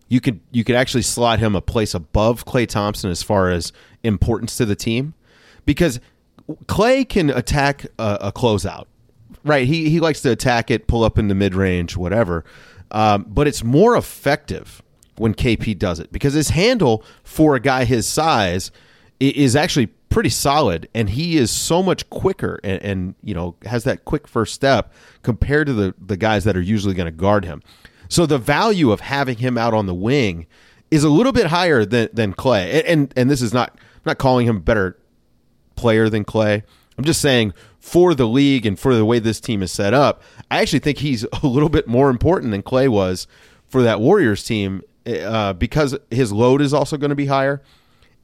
you 0.08 0.20
could 0.20 0.40
you 0.50 0.64
could 0.64 0.74
actually 0.74 1.02
slot 1.02 1.38
him 1.38 1.54
a 1.54 1.60
place 1.60 1.94
above 1.94 2.44
Klay 2.44 2.66
Thompson 2.66 3.10
as 3.10 3.22
far 3.22 3.50
as 3.50 3.72
importance 4.02 4.56
to 4.56 4.64
the 4.64 4.74
team, 4.74 5.14
because 5.66 6.00
Klay 6.66 7.08
can 7.08 7.30
attack 7.30 7.84
a, 7.98 8.18
a 8.22 8.32
closeout 8.32 8.86
right 9.44 9.66
he 9.66 9.88
he 9.88 10.00
likes 10.00 10.20
to 10.20 10.30
attack 10.30 10.70
it 10.70 10.86
pull 10.86 11.04
up 11.04 11.18
in 11.18 11.28
the 11.28 11.34
mid-range 11.34 11.96
whatever 11.96 12.44
um, 12.92 13.24
but 13.28 13.46
it's 13.46 13.62
more 13.62 13.96
effective 13.96 14.82
when 15.16 15.34
kp 15.34 15.78
does 15.78 16.00
it 16.00 16.10
because 16.12 16.34
his 16.34 16.50
handle 16.50 17.04
for 17.22 17.54
a 17.54 17.60
guy 17.60 17.84
his 17.84 18.06
size 18.06 18.70
is 19.18 19.54
actually 19.54 19.86
pretty 20.08 20.28
solid 20.28 20.88
and 20.94 21.10
he 21.10 21.36
is 21.36 21.50
so 21.50 21.82
much 21.82 22.08
quicker 22.10 22.58
and, 22.64 22.82
and 22.82 23.14
you 23.22 23.34
know 23.34 23.54
has 23.64 23.84
that 23.84 24.04
quick 24.04 24.26
first 24.26 24.54
step 24.54 24.92
compared 25.22 25.66
to 25.66 25.72
the 25.72 25.94
the 26.00 26.16
guys 26.16 26.44
that 26.44 26.56
are 26.56 26.62
usually 26.62 26.94
going 26.94 27.06
to 27.06 27.12
guard 27.12 27.44
him 27.44 27.62
so 28.08 28.26
the 28.26 28.38
value 28.38 28.90
of 28.90 29.00
having 29.00 29.36
him 29.36 29.56
out 29.56 29.72
on 29.72 29.86
the 29.86 29.94
wing 29.94 30.46
is 30.90 31.04
a 31.04 31.08
little 31.08 31.32
bit 31.32 31.46
higher 31.46 31.84
than 31.84 32.08
than 32.12 32.34
klay 32.34 32.72
and 32.72 32.86
and, 32.86 33.12
and 33.16 33.30
this 33.30 33.40
is 33.40 33.52
not 33.52 33.78
I'm 34.00 34.12
not 34.12 34.18
calling 34.18 34.46
him 34.46 34.60
better 34.60 34.96
player 35.80 36.08
than 36.08 36.24
Klay. 36.24 36.62
I'm 36.98 37.04
just 37.04 37.20
saying 37.20 37.54
for 37.78 38.14
the 38.14 38.26
league 38.26 38.66
and 38.66 38.78
for 38.78 38.94
the 38.94 39.04
way 39.04 39.18
this 39.18 39.40
team 39.40 39.62
is 39.62 39.72
set 39.72 39.94
up, 39.94 40.22
I 40.50 40.60
actually 40.60 40.80
think 40.80 40.98
he's 40.98 41.24
a 41.42 41.46
little 41.46 41.68
bit 41.68 41.86
more 41.88 42.10
important 42.10 42.50
than 42.50 42.62
Klay 42.62 42.88
was 42.88 43.26
for 43.66 43.82
that 43.82 44.00
Warriors 44.00 44.44
team 44.44 44.82
uh, 45.06 45.52
because 45.54 45.96
his 46.10 46.32
load 46.32 46.60
is 46.60 46.74
also 46.74 46.96
going 46.96 47.10
to 47.10 47.16
be 47.16 47.26
higher 47.26 47.62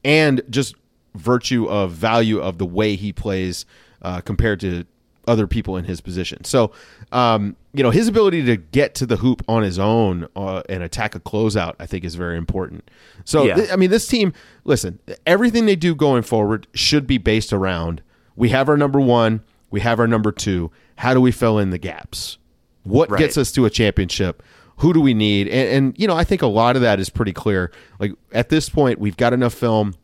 and 0.03 0.41
just 0.49 0.75
virtue 1.15 1.67
of 1.67 1.91
value 1.91 2.39
of 2.39 2.59
the 2.59 2.65
way 2.65 2.95
he 2.95 3.11
plays 3.11 3.65
uh, 4.03 4.21
compared 4.21 4.59
to 4.59 4.85
other 5.27 5.47
people 5.47 5.75
in 5.75 5.83
his 5.83 5.99
position. 5.99 6.43
So, 6.45 6.71
um, 7.11 7.57
you 7.73 7.83
know, 7.83 7.89
his 7.89 8.07
ability 8.07 8.45
to 8.45 8.55
get 8.55 8.95
to 8.95 9.05
the 9.05 9.17
hoop 9.17 9.41
on 9.47 9.63
his 9.63 9.77
own 9.77 10.27
uh, 10.37 10.61
and 10.69 10.83
attack 10.83 11.15
a 11.15 11.19
closeout, 11.19 11.73
I 11.79 11.85
think, 11.85 12.05
is 12.05 12.15
very 12.15 12.37
important. 12.37 12.89
So, 13.25 13.43
Yeah. 13.45 13.55
th- 13.55 13.71
I 13.71 13.75
mean, 13.75 13.89
this 13.89 14.07
team, 14.07 14.31
listen, 14.63 14.99
everything 15.25 15.65
they 15.65 15.75
do 15.75 15.95
going 15.95 16.21
forward 16.21 16.67
should 16.73 17.07
be 17.07 17.17
based 17.17 17.51
around 17.51 18.01
we 18.37 18.49
have 18.49 18.69
our 18.69 18.77
number 18.77 19.01
one, 19.01 19.41
we 19.69 19.81
have 19.81 19.99
our 19.99 20.07
number 20.07 20.31
two. 20.31 20.71
How 20.95 21.13
do 21.13 21.19
we 21.19 21.31
fill 21.33 21.59
in 21.59 21.71
the 21.71 21.77
gaps? 21.77 22.37
What 22.83 23.11
Right. 23.11 23.19
gets 23.19 23.37
us 23.37 23.51
to 23.53 23.65
a 23.65 23.69
championship? 23.69 24.41
Who 24.77 24.93
do 24.93 25.01
we 25.01 25.13
need? 25.13 25.47
And, 25.49 25.69
and, 25.69 25.95
you 25.97 26.07
know, 26.07 26.15
I 26.15 26.23
think 26.23 26.41
a 26.41 26.47
lot 26.47 26.75
of 26.77 26.81
that 26.83 26.99
is 26.99 27.09
pretty 27.09 27.33
clear. 27.33 27.71
Like 27.99 28.13
at 28.31 28.47
this 28.49 28.69
point, 28.69 28.99
we've 28.99 29.17
got 29.17 29.33
enough 29.33 29.53
film 29.53 29.95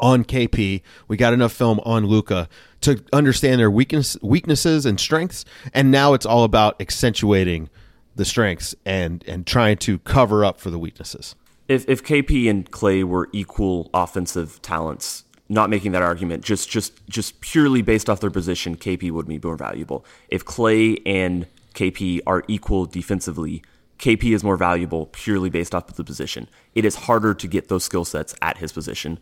on 0.00 0.24
KP. 0.24 0.82
We 1.08 1.16
got 1.16 1.32
enough 1.32 1.52
film 1.52 1.80
on 1.84 2.06
Luka 2.06 2.48
to 2.82 3.02
understand 3.12 3.60
their 3.60 3.70
weakness, 3.70 4.16
weaknesses 4.20 4.84
and 4.84 4.98
strengths, 4.98 5.44
and 5.72 5.90
now 5.90 6.12
it's 6.14 6.26
all 6.26 6.44
about 6.44 6.80
accentuating 6.80 7.70
the 8.16 8.24
strengths 8.24 8.74
and 8.84 9.24
and 9.26 9.46
trying 9.46 9.76
to 9.78 9.98
cover 10.00 10.44
up 10.44 10.60
for 10.60 10.70
the 10.70 10.78
weaknesses. 10.78 11.34
If 11.68 11.88
if 11.88 12.02
KP 12.04 12.50
and 12.50 12.70
Klay 12.70 13.04
were 13.04 13.28
equal 13.32 13.88
offensive 13.94 14.60
talents, 14.60 15.24
not 15.54 15.70
making 15.70 15.92
that 15.92 16.02
argument, 16.02 16.44
just 16.44 16.68
just 16.68 17.06
just 17.08 17.40
purely 17.40 17.80
based 17.80 18.10
off 18.10 18.20
their 18.20 18.30
position, 18.30 18.76
KP 18.76 19.10
would 19.10 19.26
be 19.26 19.40
more 19.42 19.56
valuable. 19.56 20.04
If 20.28 20.44
Klay 20.44 21.00
and 21.06 21.46
KP 21.74 22.20
are 22.26 22.42
equal 22.48 22.84
defensively, 22.84 23.62
KP 23.98 24.34
is 24.34 24.44
more 24.44 24.56
valuable 24.56 25.06
purely 25.06 25.48
based 25.48 25.74
off 25.74 25.88
of 25.88 25.96
the 25.96 26.04
position. 26.04 26.48
It 26.74 26.84
is 26.84 26.96
harder 26.96 27.32
to 27.34 27.46
get 27.46 27.68
those 27.68 27.84
skill 27.84 28.04
sets 28.04 28.34
at 28.42 28.58
his 28.58 28.72
position, 28.72 29.18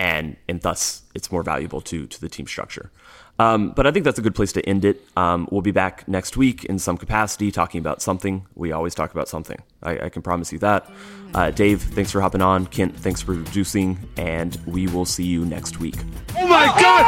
and 0.00 0.36
and 0.48 0.62
thus 0.62 1.02
it's 1.14 1.30
more 1.30 1.42
valuable 1.42 1.82
to 1.82 2.06
to 2.06 2.20
the 2.20 2.28
team 2.28 2.46
structure. 2.46 2.90
Um, 3.38 3.70
but 3.70 3.86
I 3.86 3.90
think 3.90 4.04
that's 4.04 4.18
a 4.18 4.22
good 4.22 4.34
place 4.34 4.52
to 4.52 4.68
end 4.68 4.84
it. 4.84 5.02
Um, 5.16 5.48
we'll 5.50 5.62
be 5.62 5.70
back 5.70 6.06
next 6.06 6.36
week 6.36 6.64
in 6.66 6.78
some 6.78 6.98
capacity 6.98 7.50
talking 7.50 7.78
about 7.78 8.02
something. 8.02 8.46
We 8.54 8.72
always 8.72 8.94
talk 8.94 9.12
about 9.12 9.28
something. 9.28 9.58
I, 9.82 9.98
I 9.98 10.08
can 10.10 10.20
promise 10.20 10.52
you 10.52 10.58
that. 10.58 10.90
Uh, 11.32 11.50
Dave, 11.50 11.82
thanks 11.82 12.10
for 12.10 12.20
hopping 12.20 12.42
on. 12.42 12.66
Kent, 12.66 12.96
thanks 12.96 13.22
for 13.22 13.34
producing, 13.34 13.98
and 14.16 14.58
we 14.66 14.88
will 14.88 15.06
see 15.06 15.24
you 15.24 15.46
next 15.46 15.80
week. 15.80 15.96
Oh 16.36 16.46
my 16.46 16.66
God! 16.66 17.04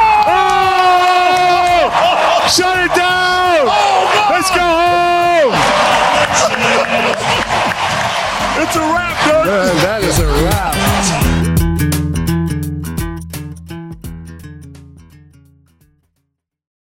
Oh! 1.85 2.47
Shut 2.47 2.77
it 2.79 2.95
down! 2.95 3.67
Let's 4.31 4.49
go 4.49 4.61
home! 4.61 5.53
it's 8.63 8.75
a 8.75 8.79
wrap, 8.79 9.17
dude. 9.25 9.45
Man, 9.45 9.75
that 9.83 10.01
is 10.03 10.19
a 10.19 10.27
wrap. 10.45 11.32